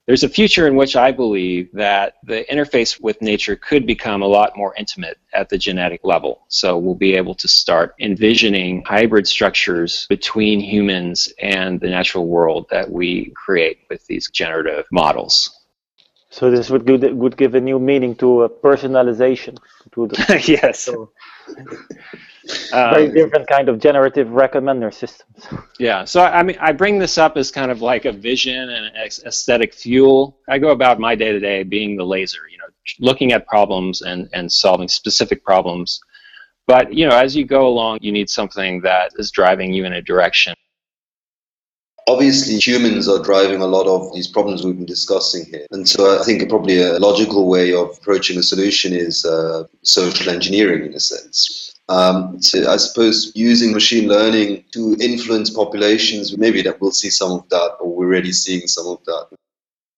there's 0.09 0.23
a 0.23 0.29
future 0.29 0.65
in 0.65 0.75
which 0.75 0.95
I 0.95 1.11
believe 1.11 1.69
that 1.73 2.15
the 2.23 2.43
interface 2.51 2.99
with 2.99 3.21
nature 3.21 3.55
could 3.55 3.85
become 3.85 4.23
a 4.23 4.27
lot 4.27 4.57
more 4.57 4.73
intimate 4.75 5.19
at 5.35 5.49
the 5.49 5.57
genetic 5.59 6.01
level. 6.03 6.45
So 6.47 6.79
we'll 6.79 6.95
be 6.95 7.13
able 7.13 7.35
to 7.35 7.47
start 7.47 7.93
envisioning 7.99 8.83
hybrid 8.87 9.27
structures 9.27 10.07
between 10.09 10.61
humans 10.61 11.31
and 11.39 11.79
the 11.79 11.89
natural 11.89 12.25
world 12.25 12.65
that 12.71 12.89
we 12.89 13.31
create 13.35 13.81
with 13.87 14.03
these 14.07 14.31
generative 14.31 14.85
models. 14.91 15.58
So 16.39 16.49
this 16.49 16.69
would 16.69 16.85
give, 16.85 17.01
would 17.17 17.35
give 17.35 17.53
a 17.55 17.59
new 17.59 17.79
meaning 17.79 18.15
to 18.15 18.43
a 18.43 18.49
personalization. 18.49 19.57
To 19.91 20.07
the, 20.07 20.41
yes. 20.61 20.79
So, 20.79 21.11
um, 22.71 22.93
very 22.93 23.11
different 23.11 23.45
kind 23.49 23.67
of 23.67 23.77
generative 23.77 24.29
recommender 24.29 24.93
systems. 24.93 25.45
Yeah. 25.79 26.05
So 26.05 26.21
I 26.21 26.41
mean, 26.43 26.55
I 26.61 26.71
bring 26.71 26.97
this 26.97 27.17
up 27.17 27.35
as 27.35 27.51
kind 27.51 27.71
of 27.71 27.81
like 27.81 28.05
a 28.05 28.13
vision 28.13 28.69
and 28.69 28.95
aesthetic 29.25 29.73
fuel. 29.73 30.37
I 30.47 30.59
go 30.59 30.69
about 30.69 30.97
my 30.97 31.13
day 31.13 31.33
to 31.33 31.41
day 31.41 31.63
being 31.63 31.97
the 31.97 32.05
laser. 32.05 32.47
You 32.49 32.59
know, 32.59 32.69
looking 33.01 33.33
at 33.33 33.45
problems 33.45 34.01
and 34.01 34.29
and 34.31 34.49
solving 34.49 34.87
specific 34.87 35.43
problems. 35.43 35.99
But 36.67 36.93
you 36.93 37.05
know, 37.05 37.17
as 37.17 37.35
you 37.35 37.43
go 37.43 37.67
along, 37.67 37.97
you 37.99 38.13
need 38.13 38.29
something 38.29 38.79
that 38.83 39.11
is 39.17 39.29
driving 39.29 39.73
you 39.73 39.83
in 39.83 39.91
a 39.91 40.01
direction 40.01 40.53
Obviously, 42.09 42.55
humans 42.57 43.07
are 43.07 43.21
driving 43.21 43.61
a 43.61 43.67
lot 43.67 43.85
of 43.85 44.11
these 44.15 44.27
problems 44.27 44.63
we've 44.63 44.75
been 44.75 44.93
discussing 44.97 45.45
here. 45.45 45.67
And 45.69 45.87
so 45.87 46.19
I 46.19 46.23
think 46.23 46.49
probably 46.49 46.81
a 46.81 46.97
logical 46.97 47.47
way 47.47 47.71
of 47.71 47.95
approaching 47.99 48.39
a 48.39 48.41
solution 48.41 48.93
is 48.93 49.25
uh, 49.25 49.65
social 49.83 50.27
engineering 50.33 50.87
in 50.87 50.95
a 50.95 50.99
sense. 50.99 51.75
Um, 51.87 52.41
so 52.41 52.67
I 52.67 52.77
suppose 52.77 53.31
using 53.35 53.73
machine 53.73 54.07
learning 54.07 54.63
to 54.71 54.97
influence 54.99 55.51
populations, 55.51 56.35
maybe 56.35 56.63
that 56.63 56.81
we'll 56.81 56.99
see 57.03 57.11
some 57.11 57.31
of 57.31 57.47
that, 57.49 57.77
or 57.79 57.95
we're 57.95 58.07
already 58.07 58.31
seeing 58.31 58.65
some 58.65 58.87
of 58.87 58.97
that. 59.05 59.27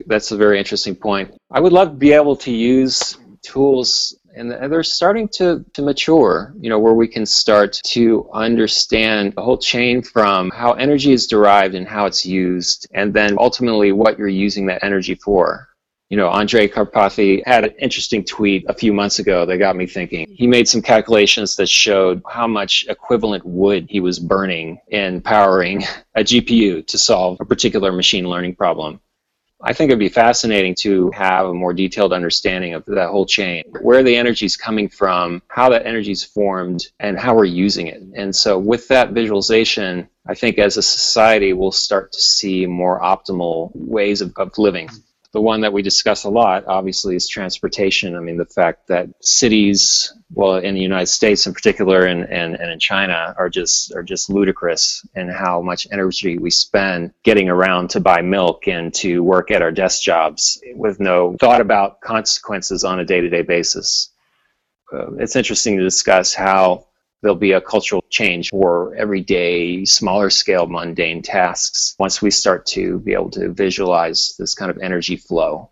That's 0.06 0.32
a 0.32 0.38
very 0.38 0.60
interesting 0.60 0.96
point. 0.96 1.34
I 1.50 1.62
would 1.62 1.72
love 1.72 1.92
to 1.92 1.96
be 1.96 2.12
able 2.12 2.36
to 2.38 2.52
use 2.52 3.18
tools 3.42 4.18
and 4.36 4.52
they're 4.52 4.84
starting 4.84 5.28
to, 5.30 5.66
to 5.74 5.82
mature, 5.82 6.54
you 6.60 6.70
know, 6.70 6.80
where 6.80 6.94
we 6.94 7.08
can 7.08 7.26
start 7.26 7.80
to 7.86 8.30
understand 8.34 9.34
the 9.34 9.42
whole 9.42 9.58
chain 9.58 10.02
from 10.02 10.52
how 10.52 10.74
energy 10.74 11.12
is 11.12 11.28
derived 11.28 11.76
and 11.76 11.88
how 11.88 12.06
it's 12.06 12.26
used, 12.26 12.88
and 12.94 13.14
then 13.14 13.38
ultimately 13.38 13.92
what 13.92 14.18
you're 14.18 14.28
using 14.28 14.66
that 14.68 14.84
energy 14.84 15.16
for. 15.16 15.68
You 16.10 16.18
know, 16.18 16.30
Andrej 16.30 16.74
Karpathy 16.74 17.42
had 17.46 17.64
an 17.64 17.72
interesting 17.80 18.26
tweet 18.26 18.66
a 18.68 18.74
few 18.74 18.92
months 18.92 19.20
ago 19.20 19.46
that 19.46 19.58
got 19.60 19.78
me 19.78 19.88
thinking. 19.88 20.28
He 20.30 20.46
made 20.46 20.68
some 20.68 20.82
calculations 20.82 21.56
that 21.56 21.70
showed 21.70 22.22
how 22.30 22.48
much 22.48 22.86
equivalent 22.90 23.46
wood 23.46 23.88
he 23.90 24.02
was 24.02 24.20
burning 24.20 24.80
in 24.90 25.22
powering 25.22 25.84
a 26.16 26.22
GPU 26.22 26.86
to 26.88 26.98
solve 26.98 27.38
a 27.40 27.46
particular 27.46 27.94
machine 27.94 28.26
learning 28.28 28.56
problem. 28.56 29.00
I 29.64 29.74
think 29.74 29.90
it'd 29.90 30.00
be 30.00 30.10
fascinating 30.10 30.76
to 30.80 31.12
have 31.12 31.46
a 31.46 31.54
more 31.54 31.74
detailed 31.74 32.14
understanding 32.14 32.74
of 32.74 32.86
that 32.86 33.10
whole 33.10 33.26
chain, 33.26 33.64
where 33.82 34.04
the 34.04 34.16
energy 34.16 34.46
is 34.46 34.58
coming 34.58 34.90
from, 34.90 35.42
how 35.48 35.70
that 35.70 35.86
energy 35.86 36.12
is 36.12 36.24
formed, 36.24 36.88
and 37.00 37.20
how 37.20 37.36
we're 37.36 37.46
using 37.46 37.88
it. 37.88 38.02
And 38.16 38.36
so, 38.36 38.58
with 38.58 38.88
that 38.88 39.12
visualization, 39.12 40.10
I 40.28 40.36
think 40.36 40.58
as 40.58 40.78
a 40.78 40.82
society, 40.82 41.54
we'll 41.54 41.72
start 41.72 42.12
to 42.14 42.22
see 42.22 42.66
more 42.66 43.00
optimal 43.02 43.72
ways 43.74 44.22
of, 44.22 44.34
of 44.38 44.58
living 44.58 44.90
the 45.34 45.42
one 45.42 45.62
that 45.62 45.72
we 45.72 45.82
discuss 45.82 46.26
a 46.26 46.30
lot, 46.30 46.66
obviously, 46.68 47.16
is 47.16 47.28
transportation. 47.28 48.18
I 48.18 48.20
mean, 48.20 48.38
the 48.38 48.46
fact 48.46 48.88
that 48.88 49.08
cities, 49.22 50.14
well, 50.34 50.58
in 50.58 50.76
the 50.76 50.82
United 50.82 51.08
States 51.08 51.48
in 51.48 51.54
particular, 51.54 52.06
and, 52.06 52.24
and, 52.30 52.56
and 52.56 52.70
in 52.72 52.80
China, 52.80 53.34
are 53.38 53.50
just 53.50 53.96
are 53.96 54.04
just 54.04 54.30
ludicrous 54.30 55.06
in 55.16 55.30
how 55.30 55.62
much 55.62 55.88
energy 55.92 56.38
we 56.38 56.52
spend 56.52 57.14
getting 57.24 57.48
around 57.48 57.90
to 57.92 58.02
buy 58.02 58.22
milk 58.22 58.68
and 58.68 58.94
to 58.96 59.24
work 59.24 59.52
at 59.52 59.62
our 59.62 59.72
desk 59.72 60.02
jobs 60.02 60.62
with 60.76 61.00
no 61.00 61.36
thought 61.40 61.62
about 61.62 62.02
consequences 62.02 62.84
on 62.84 63.00
a 63.00 63.06
day-to-day 63.06 63.44
basis. 63.44 64.10
Uh, 64.92 65.14
it's 65.14 65.38
interesting 65.38 65.78
to 65.78 65.84
discuss 65.84 66.34
how 66.34 66.86
there'll 67.22 67.36
be 67.36 67.52
a 67.52 67.62
cultural 67.62 68.04
change 68.10 68.50
for 68.50 68.96
everyday, 68.96 69.86
smaller 69.86 70.30
scale, 70.30 70.68
mundane 70.68 71.22
tasks 71.22 71.96
once 72.00 72.22
we 72.22 72.32
start 72.32 72.66
to 72.66 73.00
be 73.00 73.14
able 73.14 73.30
to 73.32 73.52
visualize 73.52 74.36
this 74.40 74.54
kind 74.56 74.72
of 74.72 74.78
energy 74.80 75.16
flow. 75.16 75.70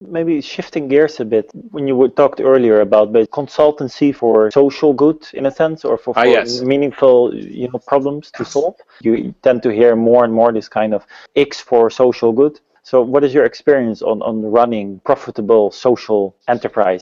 Maybe 0.00 0.40
shifting 0.40 0.88
gears 0.88 1.20
a 1.20 1.24
bit, 1.24 1.48
when 1.70 1.86
you 1.86 2.08
talked 2.08 2.40
earlier 2.40 2.80
about 2.80 3.12
the 3.12 3.24
consultancy 3.28 4.12
for 4.12 4.50
social 4.50 4.92
good, 4.92 5.24
in 5.32 5.46
a 5.46 5.50
sense, 5.52 5.84
or 5.84 5.96
for, 5.96 6.10
ah, 6.16 6.22
for 6.22 6.28
ah, 6.28 6.32
yes. 6.32 6.60
meaningful, 6.60 7.32
you 7.32 7.68
know, 7.68 7.78
problems 7.78 8.32
to 8.32 8.44
solve, 8.44 8.74
you 9.00 9.32
tend 9.42 9.62
to 9.62 9.72
hear 9.72 9.94
more 9.94 10.24
and 10.24 10.34
more 10.34 10.52
this 10.52 10.68
kind 10.68 10.92
of 10.92 11.06
X 11.36 11.60
for 11.60 11.88
social 11.88 12.32
good. 12.32 12.58
So, 12.82 13.00
what 13.00 13.22
is 13.22 13.32
your 13.32 13.44
experience 13.44 14.02
on 14.02 14.22
on 14.22 14.42
running 14.42 15.00
profitable 15.04 15.70
social 15.70 16.34
enterprise? 16.48 17.00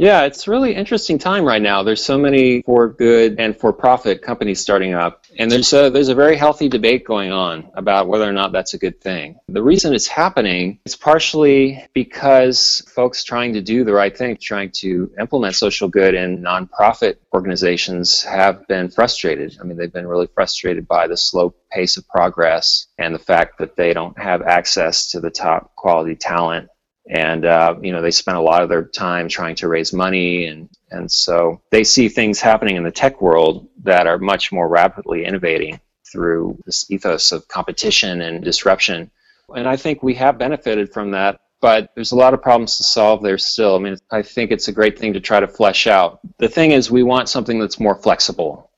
Yeah, 0.00 0.22
it's 0.22 0.48
really 0.48 0.74
interesting 0.74 1.18
time 1.18 1.44
right 1.44 1.60
now. 1.60 1.82
There's 1.82 2.02
so 2.02 2.16
many 2.16 2.62
for 2.62 2.88
good 2.88 3.38
and 3.38 3.54
for 3.54 3.70
profit 3.70 4.22
companies 4.22 4.58
starting 4.58 4.94
up, 4.94 5.26
and 5.38 5.52
there's 5.52 5.74
a, 5.74 5.90
there's 5.90 6.08
a 6.08 6.14
very 6.14 6.38
healthy 6.38 6.70
debate 6.70 7.04
going 7.04 7.32
on 7.32 7.70
about 7.74 8.08
whether 8.08 8.24
or 8.26 8.32
not 8.32 8.50
that's 8.50 8.72
a 8.72 8.78
good 8.78 8.98
thing. 9.02 9.38
The 9.48 9.62
reason 9.62 9.92
it's 9.92 10.06
happening 10.06 10.78
is 10.86 10.96
partially 10.96 11.86
because 11.92 12.82
folks 12.94 13.24
trying 13.24 13.52
to 13.52 13.60
do 13.60 13.84
the 13.84 13.92
right 13.92 14.16
thing, 14.16 14.38
trying 14.40 14.70
to 14.76 15.12
implement 15.20 15.54
social 15.54 15.86
good 15.86 16.14
in 16.14 16.38
nonprofit 16.38 17.16
organizations 17.34 18.22
have 18.22 18.66
been 18.68 18.88
frustrated. 18.88 19.58
I 19.60 19.64
mean, 19.64 19.76
they've 19.76 19.92
been 19.92 20.06
really 20.06 20.28
frustrated 20.34 20.88
by 20.88 21.08
the 21.08 21.16
slow 21.18 21.54
pace 21.70 21.98
of 21.98 22.08
progress 22.08 22.86
and 22.96 23.14
the 23.14 23.18
fact 23.18 23.58
that 23.58 23.76
they 23.76 23.92
don't 23.92 24.18
have 24.18 24.40
access 24.40 25.10
to 25.10 25.20
the 25.20 25.30
top 25.30 25.76
quality 25.76 26.16
talent 26.16 26.70
and 27.10 27.44
uh, 27.44 27.74
you 27.82 27.92
know 27.92 28.00
they 28.00 28.12
spend 28.12 28.38
a 28.38 28.40
lot 28.40 28.62
of 28.62 28.68
their 28.68 28.84
time 28.84 29.28
trying 29.28 29.56
to 29.56 29.68
raise 29.68 29.92
money. 29.92 30.46
And 30.46 30.68
and 30.90 31.10
so 31.10 31.60
they 31.70 31.84
see 31.84 32.08
things 32.08 32.40
happening 32.40 32.76
in 32.76 32.84
the 32.84 32.90
tech 32.90 33.20
world 33.20 33.68
that 33.82 34.06
are 34.06 34.18
much 34.18 34.52
more 34.52 34.68
rapidly 34.68 35.24
innovating 35.24 35.80
through 36.10 36.58
this 36.64 36.90
ethos 36.90 37.32
of 37.32 37.46
competition 37.48 38.22
and 38.22 38.42
disruption. 38.42 39.10
And 39.54 39.68
i 39.68 39.76
think 39.76 40.02
we 40.02 40.14
have 40.14 40.38
benefited 40.38 40.92
from 40.92 41.10
that 41.10 41.40
but 41.60 41.90
there's 41.94 42.12
a 42.12 42.16
lot 42.16 42.32
of 42.32 42.40
problems 42.40 42.78
to 42.78 42.84
solve 42.84 43.22
there 43.22 43.36
still. 43.36 43.74
I 43.74 43.80
mean 43.80 43.96
i 44.12 44.22
think 44.22 44.52
it's 44.52 44.68
a 44.68 44.72
great 44.72 44.98
thing 44.98 45.12
to 45.12 45.20
try 45.20 45.40
to 45.40 45.48
flesh 45.48 45.88
out. 45.88 46.20
The 46.38 46.48
thing 46.48 46.70
is 46.70 46.90
we 46.90 47.02
want 47.02 47.28
something 47.28 47.58
that's 47.58 47.80
more 47.80 47.96
flexible 47.96 48.69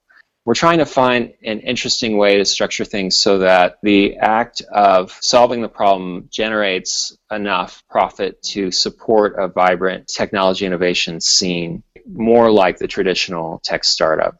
we're 0.45 0.55
trying 0.55 0.79
to 0.79 0.87
find 0.87 1.33
an 1.45 1.61
interesting 1.61 2.19
way 2.19 2.37
to 2.37 2.45
structure 2.45 2.85
things 2.85 3.21
so 3.21 3.39
that 3.39 3.79
the 3.83 4.17
act 4.17 4.61
of 4.73 5.17
solving 5.21 5.63
the 5.63 5.69
problem 5.69 6.29
generates 6.33 7.17
enough 7.31 7.85
profit 7.89 8.43
to 8.43 8.71
support 8.73 9.37
a 9.39 9.47
vibrant 9.47 10.09
technology 10.09 10.67
innovation 10.67 11.21
scene, 11.21 11.83
more 12.13 12.51
like 12.51 12.79
the 12.79 12.89
traditional 12.89 13.61
tech 13.63 13.85
startup. 13.85 14.37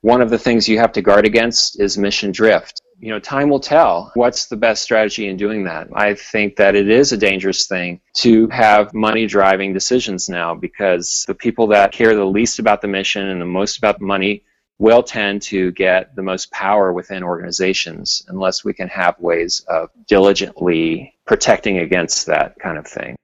One 0.00 0.22
of 0.22 0.30
the 0.30 0.38
things 0.38 0.68
you 0.68 0.78
have 0.78 0.92
to 0.92 1.02
guard 1.02 1.26
against 1.26 1.78
is 1.78 1.98
mission 1.98 2.32
drift. 2.32 2.80
You 2.98 3.10
know, 3.10 3.18
time 3.18 3.50
will 3.50 3.60
tell 3.60 4.12
what's 4.14 4.46
the 4.46 4.56
best 4.56 4.82
strategy 4.82 5.28
in 5.28 5.36
doing 5.36 5.64
that. 5.64 5.88
I 5.92 6.14
think 6.14 6.56
that 6.56 6.74
it 6.74 6.88
is 6.88 7.12
a 7.12 7.16
dangerous 7.18 7.66
thing 7.66 8.00
to 8.18 8.48
have 8.48 8.94
money 8.94 9.26
driving 9.26 9.74
decisions 9.74 10.28
now 10.28 10.54
because 10.54 11.24
the 11.28 11.34
people 11.34 11.66
that 11.68 11.92
care 11.92 12.14
the 12.14 12.24
least 12.24 12.58
about 12.58 12.80
the 12.80 12.88
mission 12.88 13.28
and 13.28 13.40
the 13.40 13.46
most 13.46 13.76
about 13.76 13.98
the 13.98 14.06
money 14.06 14.44
will 14.78 15.02
tend 15.02 15.42
to 15.42 15.70
get 15.72 16.14
the 16.16 16.22
most 16.22 16.50
power 16.50 16.92
within 16.92 17.22
organizations 17.22 18.24
unless 18.28 18.64
we 18.64 18.72
can 18.72 18.88
have 18.88 19.18
ways 19.20 19.64
of 19.68 19.90
diligently 20.08 21.14
protecting 21.26 21.78
against 21.78 22.26
that 22.26 22.58
kind 22.58 22.78
of 22.78 22.86
thing. 22.86 23.14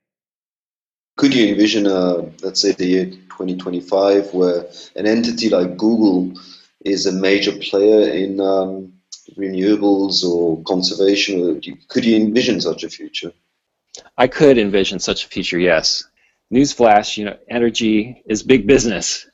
Could 1.17 1.35
you 1.35 1.49
envision, 1.49 1.87
a, 1.87 2.19
let's 2.43 2.61
say, 2.61 2.73
the 2.73 2.87
year 2.87 3.07
2025, 3.07 4.33
where 4.35 4.67
an 4.95 5.07
entity 5.07 5.49
like 5.49 5.77
Google 5.77 6.41
is 6.85 7.07
a 7.07 7.13
major 7.13 7.53
player 7.53 8.09
in 8.09 8.41
um, 8.41 8.93
renewables 9.37 10.23
or 10.25 10.63
conservation? 10.63 11.61
Could 11.89 12.05
you 12.05 12.17
envision 12.17 12.61
such 12.61 12.85
a 12.85 12.89
future? 12.89 13.33
I 14.17 14.29
could 14.29 14.59
envision 14.59 15.01
such 15.01 15.25
a 15.25 15.29
future, 15.29 15.59
yes. 15.59 16.05
Newsflash, 16.53 17.17
you 17.17 17.25
know, 17.25 17.37
energy 17.49 18.23
is 18.27 18.43
big 18.45 18.67
business 18.67 19.27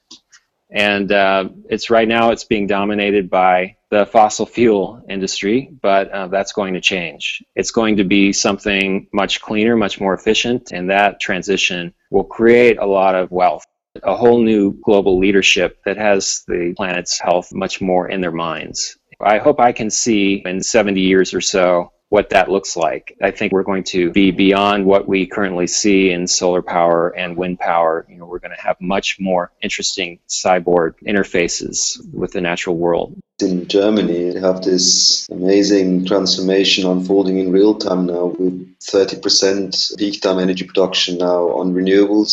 and 0.75 1.13
uh, 1.13 1.49
it's 1.71 1.89
right 1.89 2.09
now 2.09 2.33
it's 2.33 2.45
being 2.45 2.67
dominated 2.67 3.31
by 3.31 3.77
the 3.91 4.05
fossil 4.07 4.45
fuel 4.45 5.01
industry, 5.09 5.71
but 5.81 6.11
uh, 6.11 6.27
that's 6.27 6.53
going 6.53 6.75
to 6.75 6.81
change. 6.81 7.43
It's 7.55 7.71
going 7.71 7.97
to 7.97 8.05
be 8.05 8.33
something 8.33 9.07
much 9.13 9.41
cleaner, 9.41 9.77
much 9.77 10.01
more 10.01 10.15
efficient, 10.15 10.73
and 10.73 10.91
that 10.91 11.21
transition 11.21 11.95
will 12.11 12.25
create 12.25 12.79
a 12.79 12.87
lot 12.87 13.15
of 13.15 13.31
wealth. 13.31 13.65
A 14.03 14.17
whole 14.17 14.43
new 14.43 14.73
global 14.83 15.17
leadership 15.17 15.79
that 15.85 15.97
has 15.97 16.43
the 16.49 16.75
planet's 16.77 17.21
health 17.21 17.55
much 17.55 17.81
more 17.81 18.09
in 18.09 18.21
their 18.21 18.33
minds. 18.33 18.99
I 19.21 19.39
hope 19.39 19.61
I 19.61 19.71
can 19.71 19.91
see 19.91 20.43
in 20.45 20.61
70 20.61 21.01
years 21.01 21.33
or 21.33 21.41
so 21.41 21.93
what 22.15 22.31
that 22.31 22.49
looks 22.49 22.77
like. 22.77 23.17
I 23.21 23.33
think 23.33 23.53
we're 23.53 23.65
going 23.65 23.83
to 23.95 24.13
be 24.13 24.31
beyond 24.31 24.87
what 24.87 25.09
we 25.09 25.27
currently 25.27 25.67
see 25.67 26.13
in 26.13 26.29
solar 26.29 26.63
power 26.63 27.09
and 27.09 27.37
wind 27.37 27.59
power. 27.59 28.07
You 28.09 28.19
know, 28.19 28.27
we're 28.27 28.39
going 28.39 28.55
to 28.57 28.67
have 28.69 28.77
much 28.81 29.19
more 29.19 29.51
interesting 29.63 30.21
cyborg 30.29 30.93
interfaces 31.05 31.99
with 32.15 32.31
the 32.31 32.41
natural 32.41 32.77
world. 32.77 33.17
In 33.41 33.67
Germany, 33.67 34.33
we 34.33 34.41
have 34.41 34.63
this 34.63 35.27
amazing 35.29 36.07
transformation 36.07 36.89
unfolding 36.89 37.41
in 37.41 37.51
real 37.51 37.75
time 37.75 38.07
now 38.07 38.27
with 38.27 38.79
30% 38.79 39.99
peak 39.99 40.23
time 40.23 40.39
energy 40.39 40.65
production 40.65 41.19
now 41.19 41.49
on 41.59 41.75
renewables. 41.75 42.29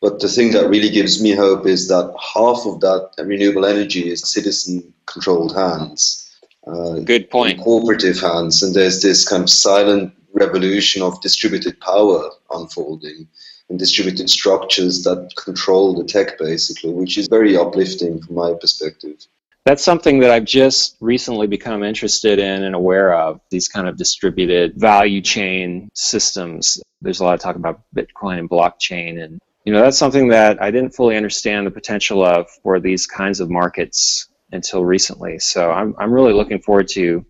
But 0.00 0.20
the 0.20 0.28
thing 0.28 0.52
that 0.52 0.70
really 0.70 0.88
gives 0.88 1.22
me 1.22 1.32
hope 1.32 1.66
is 1.66 1.88
that 1.88 2.06
half 2.34 2.64
of 2.64 2.80
that 2.80 3.10
renewable 3.18 3.66
energy 3.66 4.10
is 4.10 4.32
citizen 4.32 4.94
controlled 5.04 5.54
hands 5.54 6.29
uh, 6.70 7.00
Good 7.00 7.30
point. 7.30 7.60
Cooperative 7.60 8.20
hands, 8.20 8.62
and 8.62 8.74
there's 8.74 9.02
this 9.02 9.28
kind 9.28 9.42
of 9.42 9.50
silent 9.50 10.14
revolution 10.32 11.02
of 11.02 11.20
distributed 11.20 11.80
power 11.80 12.30
unfolding 12.50 13.26
and 13.68 13.78
distributed 13.78 14.28
structures 14.28 15.02
that 15.04 15.30
control 15.36 15.96
the 15.96 16.04
tech, 16.04 16.38
basically, 16.38 16.92
which 16.92 17.18
is 17.18 17.28
very 17.28 17.56
uplifting 17.56 18.20
from 18.22 18.34
my 18.36 18.52
perspective. 18.60 19.16
That's 19.64 19.84
something 19.84 20.20
that 20.20 20.30
I've 20.30 20.46
just 20.46 20.96
recently 21.00 21.46
become 21.46 21.82
interested 21.82 22.38
in 22.38 22.64
and 22.64 22.74
aware 22.74 23.14
of 23.14 23.40
these 23.50 23.68
kind 23.68 23.88
of 23.88 23.96
distributed 23.96 24.74
value 24.76 25.20
chain 25.20 25.88
systems. 25.94 26.80
There's 27.02 27.20
a 27.20 27.24
lot 27.24 27.34
of 27.34 27.40
talk 27.40 27.56
about 27.56 27.82
Bitcoin 27.94 28.38
and 28.38 28.50
blockchain 28.50 29.22
and 29.22 29.40
you 29.64 29.74
know 29.74 29.82
that's 29.82 29.98
something 29.98 30.28
that 30.28 30.60
I 30.62 30.70
didn't 30.70 30.94
fully 30.94 31.16
understand 31.16 31.66
the 31.66 31.70
potential 31.70 32.24
of 32.24 32.48
for 32.62 32.80
these 32.80 33.06
kinds 33.06 33.40
of 33.40 33.50
markets 33.50 34.29
until 34.52 34.84
recently. 34.84 35.38
So 35.38 35.70
I'm 35.70 35.94
I'm 35.98 36.12
really 36.12 36.32
looking 36.32 36.60
forward 36.60 36.88
to 36.88 37.24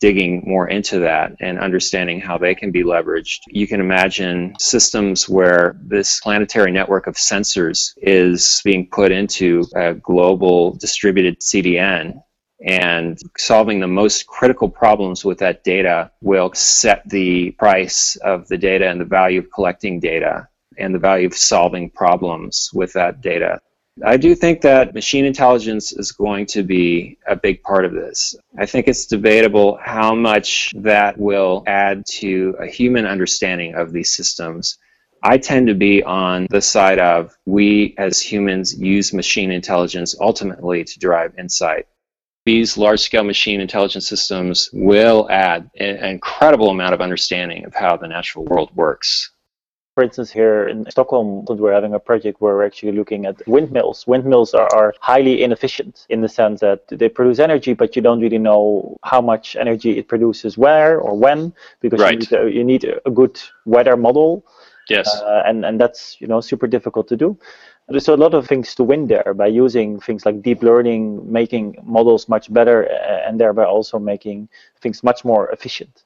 digging 0.00 0.42
more 0.46 0.68
into 0.68 1.00
that 1.00 1.32
and 1.40 1.58
understanding 1.58 2.20
how 2.20 2.38
they 2.38 2.54
can 2.54 2.70
be 2.70 2.84
leveraged. 2.84 3.38
You 3.48 3.66
can 3.66 3.80
imagine 3.80 4.54
systems 4.60 5.28
where 5.28 5.76
this 5.82 6.20
planetary 6.20 6.70
network 6.70 7.06
of 7.08 7.16
sensors 7.16 7.94
is 7.96 8.60
being 8.64 8.88
put 8.90 9.10
into 9.10 9.64
a 9.74 9.94
global 9.94 10.74
distributed 10.74 11.40
CDN 11.40 12.22
and 12.64 13.18
solving 13.36 13.80
the 13.80 13.86
most 13.86 14.26
critical 14.26 14.68
problems 14.68 15.24
with 15.24 15.38
that 15.38 15.62
data 15.62 16.10
will 16.20 16.52
set 16.54 17.08
the 17.08 17.52
price 17.52 18.16
of 18.16 18.48
the 18.48 18.58
data 18.58 18.88
and 18.88 19.00
the 19.00 19.04
value 19.04 19.40
of 19.40 19.50
collecting 19.52 20.00
data 20.00 20.48
and 20.76 20.94
the 20.94 20.98
value 20.98 21.26
of 21.26 21.34
solving 21.34 21.90
problems 21.90 22.70
with 22.72 22.92
that 22.92 23.20
data. 23.20 23.60
I 24.04 24.16
do 24.16 24.34
think 24.34 24.60
that 24.60 24.94
machine 24.94 25.24
intelligence 25.24 25.92
is 25.92 26.12
going 26.12 26.46
to 26.46 26.62
be 26.62 27.18
a 27.26 27.34
big 27.34 27.62
part 27.62 27.84
of 27.84 27.92
this. 27.92 28.34
I 28.58 28.66
think 28.66 28.86
it's 28.86 29.06
debatable 29.06 29.78
how 29.82 30.14
much 30.14 30.72
that 30.76 31.18
will 31.18 31.64
add 31.66 32.06
to 32.20 32.54
a 32.60 32.66
human 32.66 33.06
understanding 33.06 33.74
of 33.74 33.92
these 33.92 34.14
systems. 34.14 34.78
I 35.22 35.38
tend 35.38 35.66
to 35.66 35.74
be 35.74 36.02
on 36.04 36.46
the 36.50 36.60
side 36.60 37.00
of 37.00 37.36
we 37.44 37.94
as 37.98 38.20
humans 38.20 38.78
use 38.78 39.12
machine 39.12 39.50
intelligence 39.50 40.14
ultimately 40.20 40.84
to 40.84 40.98
drive 40.98 41.36
insight. 41.38 41.86
These 42.44 42.78
large 42.78 43.00
scale 43.00 43.24
machine 43.24 43.60
intelligence 43.60 44.08
systems 44.08 44.70
will 44.72 45.28
add 45.30 45.70
an 45.78 45.96
incredible 46.04 46.70
amount 46.70 46.94
of 46.94 47.00
understanding 47.00 47.64
of 47.64 47.74
how 47.74 47.96
the 47.96 48.08
natural 48.08 48.44
world 48.44 48.70
works 48.74 49.30
for 49.98 50.04
instance, 50.04 50.30
here 50.30 50.68
in 50.68 50.88
Stockholm, 50.88 51.44
we're 51.48 51.72
having 51.72 51.92
a 51.92 51.98
project 51.98 52.40
where 52.40 52.54
we're 52.54 52.64
actually 52.64 52.92
looking 52.92 53.26
at 53.26 53.44
windmills. 53.48 54.06
Windmills 54.06 54.54
are, 54.54 54.72
are, 54.72 54.94
highly 55.00 55.42
inefficient 55.42 56.06
in 56.08 56.20
the 56.20 56.28
sense 56.28 56.60
that 56.60 56.86
they 56.86 57.08
produce 57.08 57.40
energy, 57.40 57.72
but 57.72 57.96
you 57.96 58.02
don't 58.02 58.20
really 58.20 58.38
know 58.38 58.96
how 59.02 59.20
much 59.20 59.56
energy 59.56 59.98
it 59.98 60.06
produces 60.06 60.56
where 60.56 61.00
or 61.00 61.18
when, 61.18 61.52
because 61.80 61.98
right. 61.98 62.12
you, 62.12 62.18
need 62.18 62.32
a, 62.32 62.54
you, 62.58 62.62
need 62.62 62.84
a, 62.84 63.10
good 63.10 63.40
weather 63.64 63.96
model. 63.96 64.46
Yes. 64.88 65.08
Uh, 65.08 65.42
and, 65.44 65.64
and 65.64 65.80
that's 65.80 66.20
you 66.20 66.28
know 66.28 66.40
super 66.40 66.68
difficult 66.68 67.08
to 67.08 67.16
do. 67.16 67.36
There's 67.88 68.06
a 68.06 68.14
lot 68.14 68.34
of 68.34 68.46
things 68.46 68.76
to 68.76 68.84
win 68.84 69.08
there 69.08 69.34
by 69.34 69.48
using 69.48 69.98
things 69.98 70.24
like 70.24 70.42
deep 70.42 70.62
learning, 70.62 71.32
making 71.32 71.74
models 71.82 72.28
much 72.28 72.52
better, 72.52 72.82
and 73.26 73.40
thereby 73.40 73.64
also 73.64 73.98
making 73.98 74.48
things 74.80 75.02
much 75.02 75.24
more 75.24 75.50
efficient. 75.50 76.04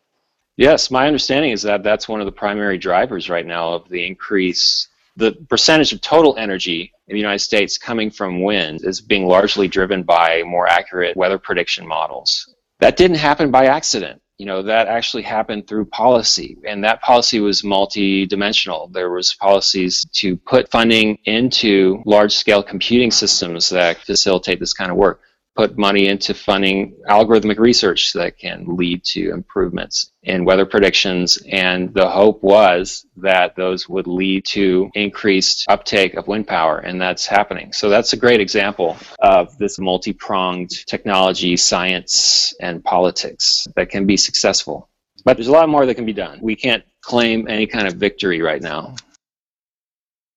Yes, 0.57 0.91
my 0.91 1.07
understanding 1.07 1.53
is 1.53 1.63
that 1.63 1.83
that's 1.83 2.09
one 2.09 2.21
of 2.21 2.27
the 2.27 2.33
primary 2.33 2.77
drivers 2.77 3.31
right 3.31 3.47
now 3.47 3.73
of 3.73 3.89
the 3.89 4.07
increase. 4.07 4.89
The 5.17 5.33
percentage 5.49 5.93
of 5.93 6.01
total 6.01 6.37
energy 6.37 6.93
in 7.09 7.15
the 7.15 7.21
United 7.21 7.41
States 7.41 7.79
coming 7.79 8.11
from 8.11 8.43
wind 8.43 8.81
is 8.85 9.01
being 9.01 9.27
largely 9.27 9.69
driven 9.69 10.03
by 10.03 10.43
more 10.45 10.67
accurate 10.67 11.17
weather 11.17 11.39
prediction 11.39 11.87
models. 11.87 12.55
That 12.81 12.97
didn't 12.97 13.19
happen 13.19 13.51
by 13.51 13.67
accident. 13.67 14.21
You 14.39 14.47
know, 14.47 14.63
that 14.63 14.89
actually 14.89 15.23
happened 15.23 15.69
through 15.69 15.85
policy, 15.87 16.59
and 16.67 16.83
that 16.83 17.01
policy 17.01 17.39
was 17.39 17.63
multi-dimensional. 17.63 18.89
There 18.89 19.11
was 19.11 19.35
policies 19.35 20.05
to 20.15 20.37
put 20.37 20.71
funding 20.71 21.19
into 21.27 22.03
large-scale 22.07 22.65
computing 22.65 23.11
systems 23.11 23.69
that 23.69 23.99
facilitate 23.99 24.59
this 24.59 24.73
kind 24.73 24.91
of 24.91 24.97
work 24.97 25.21
put 25.55 25.77
money 25.77 26.09
into 26.09 26.33
funding 26.33 26.95
algorithmic 27.09 27.59
research 27.59 28.13
that 28.15 28.39
can 28.39 28.65
lead 28.67 29.05
to 29.05 29.31
improvements 29.31 30.13
in 30.23 30.45
weather 30.45 30.65
predictions. 30.65 31.39
And 31.51 31.93
the 31.93 32.09
hope 32.09 32.43
was 32.43 33.07
that 33.17 33.55
those 33.55 33.89
would 33.89 34.07
lead 34.07 34.47
to 34.47 34.91
increased 34.95 35.67
uptake 35.69 36.15
of 36.15 36.27
wind 36.27 36.47
power, 36.47 36.79
and 36.79 37.01
that's 37.01 37.27
happening. 37.27 37.73
So 37.73 37.89
that's 37.89 38.13
a 38.13 38.17
great 38.17 38.41
example 38.41 38.97
of 39.19 39.57
this 39.59 39.79
multi 39.79 40.13
pronged 40.13 40.87
technology, 40.87 41.57
science, 41.57 42.55
and 42.61 42.83
politics 42.83 43.67
that 43.77 43.91
can 43.91 44.07
be 44.07 44.17
successful. 44.17 44.89
But 45.25 45.37
there's 45.37 45.49
a 45.49 45.53
lot 45.53 45.69
more 45.69 45.87
that 45.87 45.95
can 45.95 46.07
be 46.07 46.13
done. 46.13 46.39
We 46.41 46.57
can't 46.57 46.85
claim 47.03 47.47
any 47.49 47.67
kind 47.67 47.87
of 47.87 47.95
victory 47.95 48.41
right 48.41 48.63
now. 48.63 48.97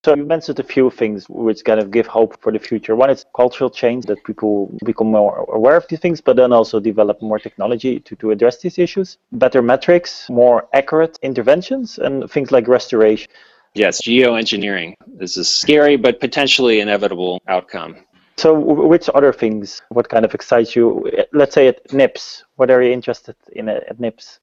So 0.05 0.15
you 0.15 0.23
mentioned 0.23 0.59
a 0.59 0.63
few 0.63 0.91
things 0.91 1.27
which 1.29 1.65
kind 1.65 1.79
of 1.79 1.89
give 1.89 2.05
hope 2.05 2.39
for 2.39 2.51
the 2.51 2.59
future. 2.59 2.95
One 2.95 3.09
is 3.09 3.25
cultural 3.35 3.71
change 3.71 4.05
that 4.05 4.23
people 4.23 4.71
become 4.85 5.07
more 5.07 5.43
aware 5.51 5.75
of 5.75 5.87
these 5.87 5.99
things, 5.99 6.21
but 6.21 6.35
then 6.35 6.53
also 6.53 6.79
develop 6.79 7.23
more 7.23 7.39
technology 7.39 8.01
to, 8.01 8.15
to 8.17 8.29
address 8.29 8.61
these 8.61 8.77
issues. 8.77 9.17
Better 9.31 9.63
metrics, 9.63 10.29
more 10.29 10.67
accurate 10.73 11.17
interventions, 11.23 11.97
and 11.97 12.29
things 12.29 12.51
like 12.51 12.67
restoration. 12.67 13.31
Yes, 13.73 13.99
geoengineering 14.03 14.93
is 15.19 15.37
a 15.37 15.43
scary 15.43 15.95
but 15.95 16.19
potentially 16.19 16.81
inevitable 16.81 17.41
outcome. 17.47 17.95
So, 18.37 18.53
which 18.53 19.09
other 19.15 19.33
things, 19.33 19.81
what 19.89 20.07
kind 20.09 20.23
of 20.23 20.35
excites 20.35 20.75
you? 20.75 21.09
Let's 21.33 21.55
say 21.55 21.67
at 21.69 21.91
NIPS, 21.91 22.43
what 22.57 22.69
are 22.69 22.83
you 22.83 22.91
interested 22.91 23.37
in 23.53 23.69
at 23.69 23.99
NIPS? 23.99 24.39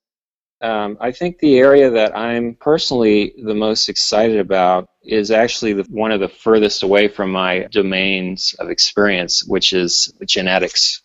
Um, 0.63 0.97
I 1.01 1.11
think 1.11 1.39
the 1.39 1.59
area 1.59 1.91
that 1.91 2.17
I'm 2.17 2.55
personally 2.55 3.35
the 3.45 3.55
most 3.55 3.89
excited 3.89 4.39
about 4.39 4.89
is 5.03 5.33
actually 5.33 5.73
the, 5.73 5.83
one 5.91 6.13
of 6.13 6.21
the 6.21 6.29
furthest 6.29 6.85
away 6.85 7.09
from 7.09 7.33
my 7.33 7.67
domains 7.73 8.55
of 8.61 8.71
experience, 8.71 9.45
which 9.45 9.73
is 9.73 10.15
genetics. 10.25 11.03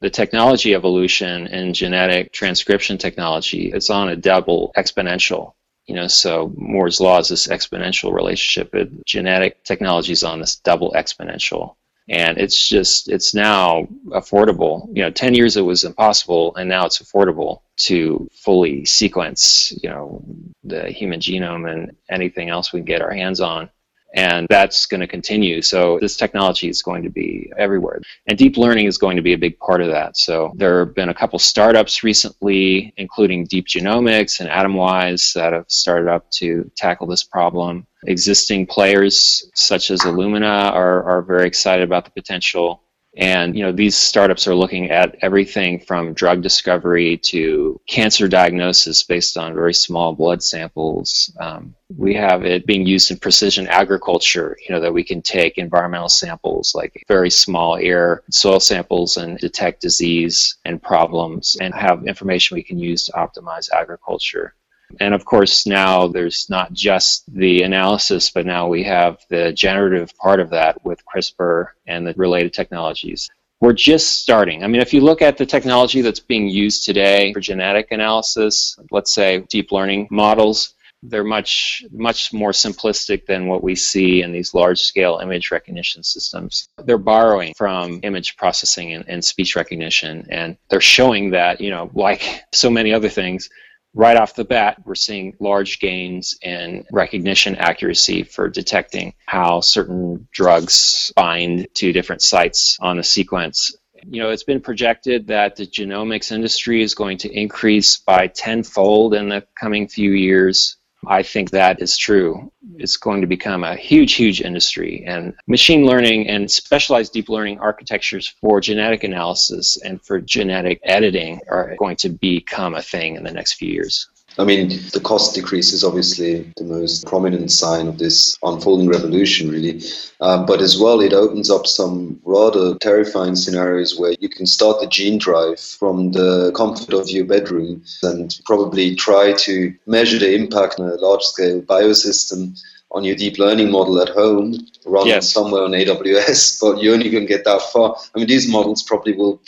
The 0.00 0.08
technology 0.08 0.74
evolution 0.74 1.46
in 1.48 1.74
genetic 1.74 2.32
transcription 2.32 2.96
technology 2.96 3.70
is 3.70 3.90
on 3.90 4.08
a 4.08 4.16
double 4.16 4.72
exponential. 4.76 5.52
You 5.86 5.96
know, 5.96 6.08
so 6.08 6.50
Moore's 6.56 6.98
law 6.98 7.18
is 7.18 7.28
this 7.28 7.46
exponential 7.48 8.14
relationship. 8.14 8.74
It, 8.74 9.04
genetic 9.04 9.64
technology 9.64 10.12
is 10.12 10.24
on 10.24 10.40
this 10.40 10.56
double 10.56 10.92
exponential 10.92 11.76
and 12.08 12.38
it's 12.38 12.68
just 12.68 13.08
it's 13.08 13.34
now 13.34 13.88
affordable. 14.08 14.86
You 14.94 15.02
know 15.02 15.10
10 15.10 15.34
years 15.34 15.56
it 15.56 15.62
was 15.62 15.84
impossible 15.84 16.54
and 16.56 16.68
now 16.68 16.86
it's 16.86 17.02
affordable 17.02 17.62
to 17.76 18.28
fully 18.32 18.84
sequence 18.84 19.72
you 19.82 19.88
know 19.88 20.22
the 20.62 20.90
human 20.90 21.20
genome 21.20 21.70
and 21.70 21.96
anything 22.10 22.48
else 22.48 22.72
we 22.72 22.80
can 22.80 22.86
get 22.86 23.02
our 23.02 23.12
hands 23.12 23.40
on 23.40 23.70
and 24.14 24.46
that's 24.48 24.86
going 24.86 25.00
to 25.00 25.06
continue. 25.06 25.60
So 25.60 25.98
this 26.00 26.16
technology 26.16 26.68
is 26.68 26.82
going 26.82 27.02
to 27.02 27.10
be 27.10 27.52
everywhere, 27.58 28.00
and 28.26 28.38
deep 28.38 28.56
learning 28.56 28.86
is 28.86 28.96
going 28.96 29.16
to 29.16 29.22
be 29.22 29.34
a 29.34 29.38
big 29.38 29.58
part 29.58 29.80
of 29.80 29.88
that. 29.88 30.16
So 30.16 30.52
there 30.56 30.84
have 30.84 30.94
been 30.94 31.08
a 31.08 31.14
couple 31.14 31.38
startups 31.38 32.02
recently, 32.02 32.94
including 32.96 33.44
Deep 33.46 33.66
Genomics 33.66 34.40
and 34.40 34.48
Atomwise, 34.48 35.34
that 35.34 35.52
have 35.52 35.66
started 35.68 36.08
up 36.08 36.30
to 36.32 36.70
tackle 36.76 37.06
this 37.06 37.24
problem. 37.24 37.86
Existing 38.06 38.66
players 38.66 39.50
such 39.54 39.90
as 39.90 40.02
Illumina 40.02 40.70
are, 40.72 41.02
are 41.04 41.22
very 41.22 41.46
excited 41.46 41.82
about 41.82 42.04
the 42.04 42.10
potential 42.10 42.83
and 43.16 43.56
you 43.56 43.62
know 43.62 43.72
these 43.72 43.96
startups 43.96 44.46
are 44.46 44.54
looking 44.54 44.90
at 44.90 45.16
everything 45.22 45.78
from 45.78 46.14
drug 46.14 46.42
discovery 46.42 47.16
to 47.18 47.80
cancer 47.86 48.28
diagnosis 48.28 49.02
based 49.02 49.36
on 49.36 49.54
very 49.54 49.74
small 49.74 50.14
blood 50.14 50.42
samples. 50.42 51.34
Um, 51.40 51.74
we 51.96 52.14
have 52.14 52.44
it 52.44 52.66
being 52.66 52.86
used 52.86 53.10
in 53.10 53.18
precision 53.18 53.68
agriculture. 53.68 54.56
You 54.66 54.74
know 54.74 54.80
that 54.80 54.92
we 54.92 55.04
can 55.04 55.22
take 55.22 55.58
environmental 55.58 56.08
samples 56.08 56.74
like 56.74 57.04
very 57.06 57.30
small 57.30 57.76
air 57.76 58.22
soil 58.30 58.60
samples 58.60 59.16
and 59.16 59.38
detect 59.38 59.80
disease 59.80 60.56
and 60.64 60.82
problems 60.82 61.56
and 61.60 61.74
have 61.74 62.06
information 62.06 62.56
we 62.56 62.62
can 62.62 62.78
use 62.78 63.06
to 63.06 63.12
optimize 63.12 63.70
agriculture. 63.70 64.54
And 65.00 65.14
of 65.14 65.24
course, 65.24 65.66
now 65.66 66.08
there's 66.08 66.48
not 66.48 66.72
just 66.72 67.24
the 67.34 67.62
analysis, 67.62 68.30
but 68.30 68.46
now 68.46 68.68
we 68.68 68.84
have 68.84 69.18
the 69.28 69.52
generative 69.52 70.16
part 70.16 70.40
of 70.40 70.50
that 70.50 70.84
with 70.84 71.02
CRISPR 71.04 71.68
and 71.86 72.06
the 72.06 72.14
related 72.16 72.52
technologies. 72.52 73.28
We're 73.60 73.72
just 73.72 74.20
starting. 74.20 74.62
I 74.62 74.66
mean, 74.66 74.82
if 74.82 74.92
you 74.92 75.00
look 75.00 75.22
at 75.22 75.38
the 75.38 75.46
technology 75.46 76.00
that's 76.02 76.20
being 76.20 76.48
used 76.48 76.84
today 76.84 77.32
for 77.32 77.40
genetic 77.40 77.92
analysis, 77.92 78.78
let's 78.90 79.14
say 79.14 79.44
deep 79.48 79.72
learning 79.72 80.08
models, 80.10 80.74
they're 81.04 81.24
much 81.24 81.84
much 81.92 82.32
more 82.32 82.50
simplistic 82.50 83.26
than 83.26 83.46
what 83.46 83.62
we 83.62 83.74
see 83.74 84.22
in 84.22 84.32
these 84.32 84.54
large 84.54 84.80
scale 84.80 85.20
image 85.22 85.50
recognition 85.50 86.02
systems 86.02 86.68
they're 86.84 86.98
borrowing 86.98 87.52
from 87.54 88.00
image 88.02 88.36
processing 88.36 88.94
and, 88.94 89.04
and, 89.06 89.24
speech 89.24 89.54
recognition 89.54 90.26
and 90.30 90.56
they're 90.70 90.80
showing 90.80 91.30
that 91.30 91.60
you 91.60 91.70
know 91.70 91.90
like 91.94 92.42
so 92.52 92.70
many 92.70 92.92
other 92.92 93.08
things 93.08 93.50
right 93.94 94.16
off 94.16 94.34
the 94.34 94.44
bat, 94.44 94.82
we're 94.84 94.94
seeing 94.94 95.34
large 95.38 95.78
gains 95.78 96.36
in 96.42 96.84
recognition 96.90 97.56
accuracy 97.56 98.24
for 98.24 98.48
detecting 98.48 99.14
how 99.26 99.60
certain 99.60 100.28
drugs 100.32 101.12
bind 101.16 101.68
to 101.74 101.92
different 101.92 102.22
sites 102.22 102.76
on 102.80 102.96
the 102.96 103.02
sequence. 103.02 103.74
You 104.06 104.22
know, 104.22 104.30
it's 104.30 104.44
been 104.44 104.60
projected 104.60 105.28
that 105.28 105.56
the 105.56 105.66
genomics 105.66 106.30
industry 106.30 106.82
is 106.82 106.94
going 106.94 107.16
to 107.18 107.32
increase 107.32 107.96
by 107.96 108.26
tenfold 108.26 109.14
in 109.14 109.30
the 109.30 109.46
coming 109.58 109.88
few 109.88 110.10
years. 110.12 110.76
I 111.08 111.22
think 111.22 111.50
that 111.50 111.80
is 111.80 111.96
true. 111.96 112.50
It's 112.76 112.96
going 112.96 113.20
to 113.20 113.26
become 113.26 113.64
a 113.64 113.76
huge, 113.76 114.14
huge 114.14 114.40
industry. 114.40 115.04
And 115.06 115.34
machine 115.46 115.86
learning 115.86 116.28
and 116.28 116.50
specialized 116.50 117.12
deep 117.12 117.28
learning 117.28 117.60
architectures 117.60 118.26
for 118.40 118.60
genetic 118.60 119.04
analysis 119.04 119.78
and 119.82 120.02
for 120.02 120.20
genetic 120.20 120.80
editing 120.84 121.40
are 121.50 121.76
going 121.76 121.96
to 121.96 122.08
become 122.08 122.74
a 122.74 122.82
thing 122.82 123.16
in 123.16 123.24
the 123.24 123.32
next 123.32 123.54
few 123.54 123.72
years. 123.72 124.08
I 124.38 124.44
mean, 124.44 124.68
the 124.92 125.00
cost 125.00 125.34
decrease 125.34 125.72
is 125.72 125.84
obviously 125.84 126.52
the 126.56 126.64
most 126.64 127.06
prominent 127.06 127.52
sign 127.52 127.86
of 127.86 127.98
this 127.98 128.36
unfolding 128.42 128.88
revolution, 128.88 129.48
really. 129.48 129.80
Um, 130.20 130.44
but 130.44 130.60
as 130.60 130.78
well, 130.78 131.00
it 131.00 131.12
opens 131.12 131.50
up 131.50 131.66
some 131.66 132.20
rather 132.24 132.76
terrifying 132.78 133.36
scenarios 133.36 133.98
where 133.98 134.14
you 134.18 134.28
can 134.28 134.46
start 134.46 134.80
the 134.80 134.88
gene 134.88 135.18
drive 135.18 135.60
from 135.60 136.12
the 136.12 136.50
comfort 136.52 136.92
of 136.94 137.10
your 137.10 137.24
bedroom 137.24 137.84
and 138.02 138.40
probably 138.44 138.96
try 138.96 139.32
to 139.34 139.72
measure 139.86 140.18
the 140.18 140.34
impact 140.34 140.80
on 140.80 140.88
a 140.88 140.94
large 140.96 141.22
scale 141.22 141.62
biosystem 141.62 142.58
on 142.90 143.04
your 143.04 143.16
deep 143.16 143.38
learning 143.38 143.70
model 143.70 144.00
at 144.00 144.08
home, 144.08 144.66
run 144.86 145.06
yes. 145.06 145.32
somewhere 145.32 145.64
on 145.64 145.72
AWS, 145.72 146.60
but 146.62 146.82
you're 146.82 146.94
only 146.94 147.10
going 147.10 147.26
to 147.26 147.32
get 147.32 147.44
that 147.44 147.62
far. 147.72 147.96
I 148.14 148.18
mean, 148.18 148.28
these 148.28 148.48
models 148.48 148.82
probably 148.82 149.12
will, 149.12 149.40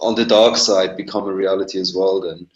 on 0.00 0.14
the 0.14 0.24
dark 0.24 0.56
side, 0.56 0.96
become 0.96 1.28
a 1.28 1.32
reality 1.32 1.78
as 1.78 1.94
well 1.94 2.20
then. 2.20 2.46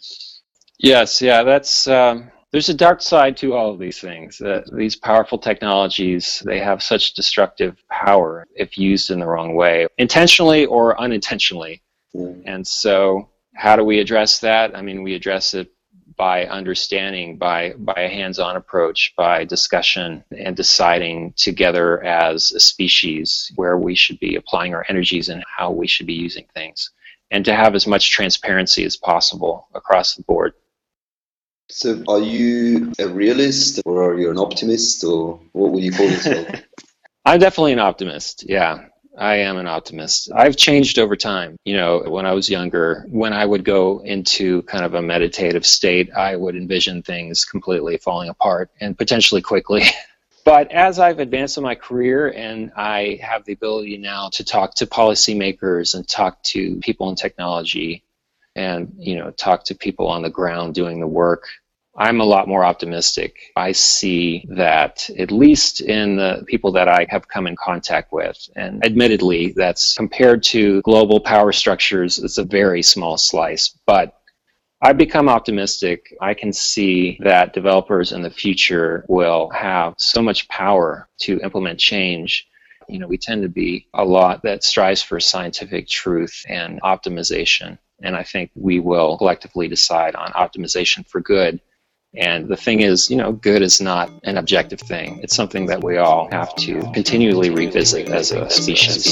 Yes, 0.79 1.21
yeah, 1.21 1.43
that's 1.43 1.87
um, 1.87 2.31
there's 2.51 2.69
a 2.69 2.73
dark 2.73 3.01
side 3.01 3.37
to 3.37 3.53
all 3.53 3.71
of 3.71 3.79
these 3.79 3.99
things. 3.99 4.39
Uh, 4.39 4.61
these 4.71 4.95
powerful 4.95 5.37
technologies, 5.37 6.41
they 6.45 6.59
have 6.59 6.83
such 6.83 7.13
destructive 7.13 7.75
power 7.89 8.45
if 8.55 8.77
used 8.77 9.11
in 9.11 9.19
the 9.19 9.25
wrong 9.25 9.55
way, 9.55 9.87
intentionally 9.97 10.65
or 10.65 10.99
unintentionally. 10.99 11.81
Mm. 12.15 12.43
And 12.45 12.67
so, 12.67 13.29
how 13.55 13.75
do 13.75 13.83
we 13.83 13.99
address 13.99 14.39
that? 14.39 14.75
I 14.75 14.81
mean, 14.81 15.03
we 15.03 15.15
address 15.15 15.53
it 15.53 15.71
by 16.17 16.45
understanding, 16.45 17.37
by 17.37 17.73
by 17.77 17.95
a 17.97 18.09
hands-on 18.09 18.55
approach, 18.55 19.13
by 19.17 19.43
discussion 19.43 20.23
and 20.37 20.55
deciding 20.55 21.33
together 21.35 22.03
as 22.03 22.51
a 22.51 22.59
species 22.59 23.51
where 23.55 23.77
we 23.77 23.95
should 23.95 24.19
be 24.19 24.35
applying 24.35 24.73
our 24.73 24.85
energies 24.87 25.29
and 25.29 25.43
how 25.57 25.71
we 25.71 25.87
should 25.87 26.07
be 26.07 26.13
using 26.13 26.45
things, 26.53 26.91
and 27.31 27.43
to 27.45 27.53
have 27.53 27.75
as 27.75 27.85
much 27.85 28.11
transparency 28.11 28.85
as 28.85 28.95
possible 28.95 29.67
across 29.73 30.15
the 30.15 30.23
board. 30.23 30.53
So, 31.69 32.03
are 32.07 32.19
you 32.19 32.93
a 32.99 33.07
realist 33.07 33.81
or 33.85 34.11
are 34.11 34.19
you 34.19 34.29
an 34.29 34.37
optimist 34.37 35.03
or 35.03 35.39
what 35.53 35.71
would 35.71 35.83
you 35.83 35.91
call 35.91 36.05
yourself? 36.05 36.47
I'm 37.25 37.39
definitely 37.39 37.73
an 37.73 37.79
optimist. 37.79 38.45
Yeah, 38.47 38.85
I 39.17 39.37
am 39.37 39.57
an 39.57 39.67
optimist. 39.67 40.31
I've 40.33 40.57
changed 40.57 40.99
over 40.99 41.15
time. 41.15 41.57
You 41.65 41.75
know, 41.75 42.03
when 42.07 42.27
I 42.27 42.33
was 42.33 42.49
younger, 42.49 43.05
when 43.09 43.33
I 43.33 43.45
would 43.45 43.65
go 43.65 43.99
into 43.99 44.61
kind 44.63 44.85
of 44.85 44.93
a 44.93 45.01
meditative 45.01 45.65
state, 45.65 46.11
I 46.13 46.35
would 46.35 46.55
envision 46.55 47.01
things 47.01 47.45
completely 47.45 47.97
falling 47.97 48.29
apart 48.29 48.69
and 48.79 48.95
potentially 48.95 49.41
quickly. 49.41 49.83
but 50.45 50.71
as 50.71 50.99
I've 50.99 51.19
advanced 51.19 51.57
in 51.57 51.63
my 51.63 51.73
career 51.73 52.31
and 52.31 52.71
I 52.75 53.19
have 53.23 53.43
the 53.45 53.53
ability 53.53 53.97
now 53.97 54.29
to 54.33 54.43
talk 54.43 54.75
to 54.75 54.85
policymakers 54.85 55.95
and 55.95 56.07
talk 56.07 56.43
to 56.43 56.75
people 56.77 57.09
in 57.09 57.15
technology, 57.15 58.03
and 58.55 58.93
you 58.97 59.15
know 59.15 59.31
talk 59.31 59.63
to 59.63 59.75
people 59.75 60.07
on 60.07 60.21
the 60.21 60.29
ground 60.29 60.73
doing 60.73 60.99
the 60.99 61.07
work 61.07 61.47
i'm 61.97 62.19
a 62.21 62.25
lot 62.25 62.47
more 62.47 62.63
optimistic 62.65 63.51
i 63.55 63.71
see 63.71 64.45
that 64.49 65.09
at 65.17 65.31
least 65.31 65.81
in 65.81 66.15
the 66.15 66.43
people 66.47 66.71
that 66.71 66.87
i 66.87 67.05
have 67.09 67.27
come 67.27 67.47
in 67.47 67.55
contact 67.55 68.11
with 68.11 68.37
and 68.55 68.83
admittedly 68.85 69.53
that's 69.55 69.95
compared 69.95 70.41
to 70.43 70.81
global 70.81 71.19
power 71.19 71.51
structures 71.51 72.19
it's 72.19 72.37
a 72.37 72.43
very 72.43 72.81
small 72.81 73.17
slice 73.17 73.77
but 73.85 74.19
I've 74.81 74.97
become 74.97 75.29
optimistic. 75.29 76.15
I 76.21 76.35
can 76.35 76.53
see 76.53 77.17
that 77.23 77.53
developers 77.53 78.11
in 78.11 78.21
the 78.21 78.29
future 78.29 79.03
will 79.07 79.49
have 79.49 79.95
so 79.97 80.21
much 80.21 80.47
power 80.49 81.07
to 81.21 81.39
implement 81.39 81.79
change 81.79 82.47
you 82.87 82.99
know, 82.99 83.07
we 83.07 83.17
tend 83.17 83.43
to 83.43 83.49
be 83.49 83.87
a 83.93 84.03
lot 84.03 84.43
that 84.43 84.63
strives 84.63 85.01
for 85.01 85.19
scientific 85.19 85.87
truth 85.87 86.45
and 86.47 86.81
optimization. 86.81 87.77
And 88.01 88.15
I 88.15 88.23
think 88.23 88.51
we 88.55 88.79
will 88.79 89.17
collectively 89.17 89.67
decide 89.67 90.15
on 90.15 90.31
optimization 90.31 91.07
for 91.07 91.21
good. 91.21 91.59
And 92.17 92.47
the 92.47 92.55
thing 92.55 92.79
is, 92.81 93.09
you 93.09 93.17
know, 93.17 93.33
good 93.33 93.61
is 93.61 93.81
not 93.81 94.09
an 94.23 94.37
objective 94.37 94.79
thing. 94.79 95.19
It's 95.21 95.35
something 95.35 95.65
that 95.65 95.83
we 95.83 95.97
all 95.97 96.29
have 96.31 96.55
to 96.57 96.81
continually 96.93 97.49
revisit 97.49 98.07
as 98.09 98.31
a 98.31 98.49
species. 98.49 99.05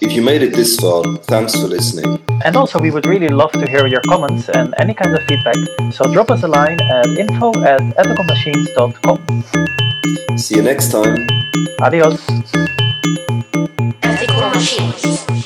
If 0.00 0.12
you 0.12 0.22
made 0.22 0.42
it 0.42 0.54
this 0.54 0.76
far, 0.76 1.02
thanks 1.24 1.54
for 1.54 1.66
listening. 1.66 2.22
And 2.44 2.56
also, 2.56 2.78
we 2.78 2.90
would 2.90 3.06
really 3.06 3.28
love 3.28 3.52
to 3.52 3.66
hear 3.68 3.86
your 3.86 4.00
comments 4.02 4.48
and 4.48 4.74
any 4.78 4.94
kind 4.94 5.14
of 5.14 5.22
feedback. 5.24 5.56
So 5.92 6.10
drop 6.12 6.30
us 6.30 6.42
a 6.44 6.48
line 6.48 6.80
at 6.80 7.06
info 7.06 7.50
at 7.62 7.80
ethicalmachines.com. 7.98 10.38
See 10.38 10.56
you 10.56 10.62
next 10.62 10.92
time. 10.92 11.26
Adios. 11.80 12.20
Ethical 14.02 14.50
Machines. 14.50 15.41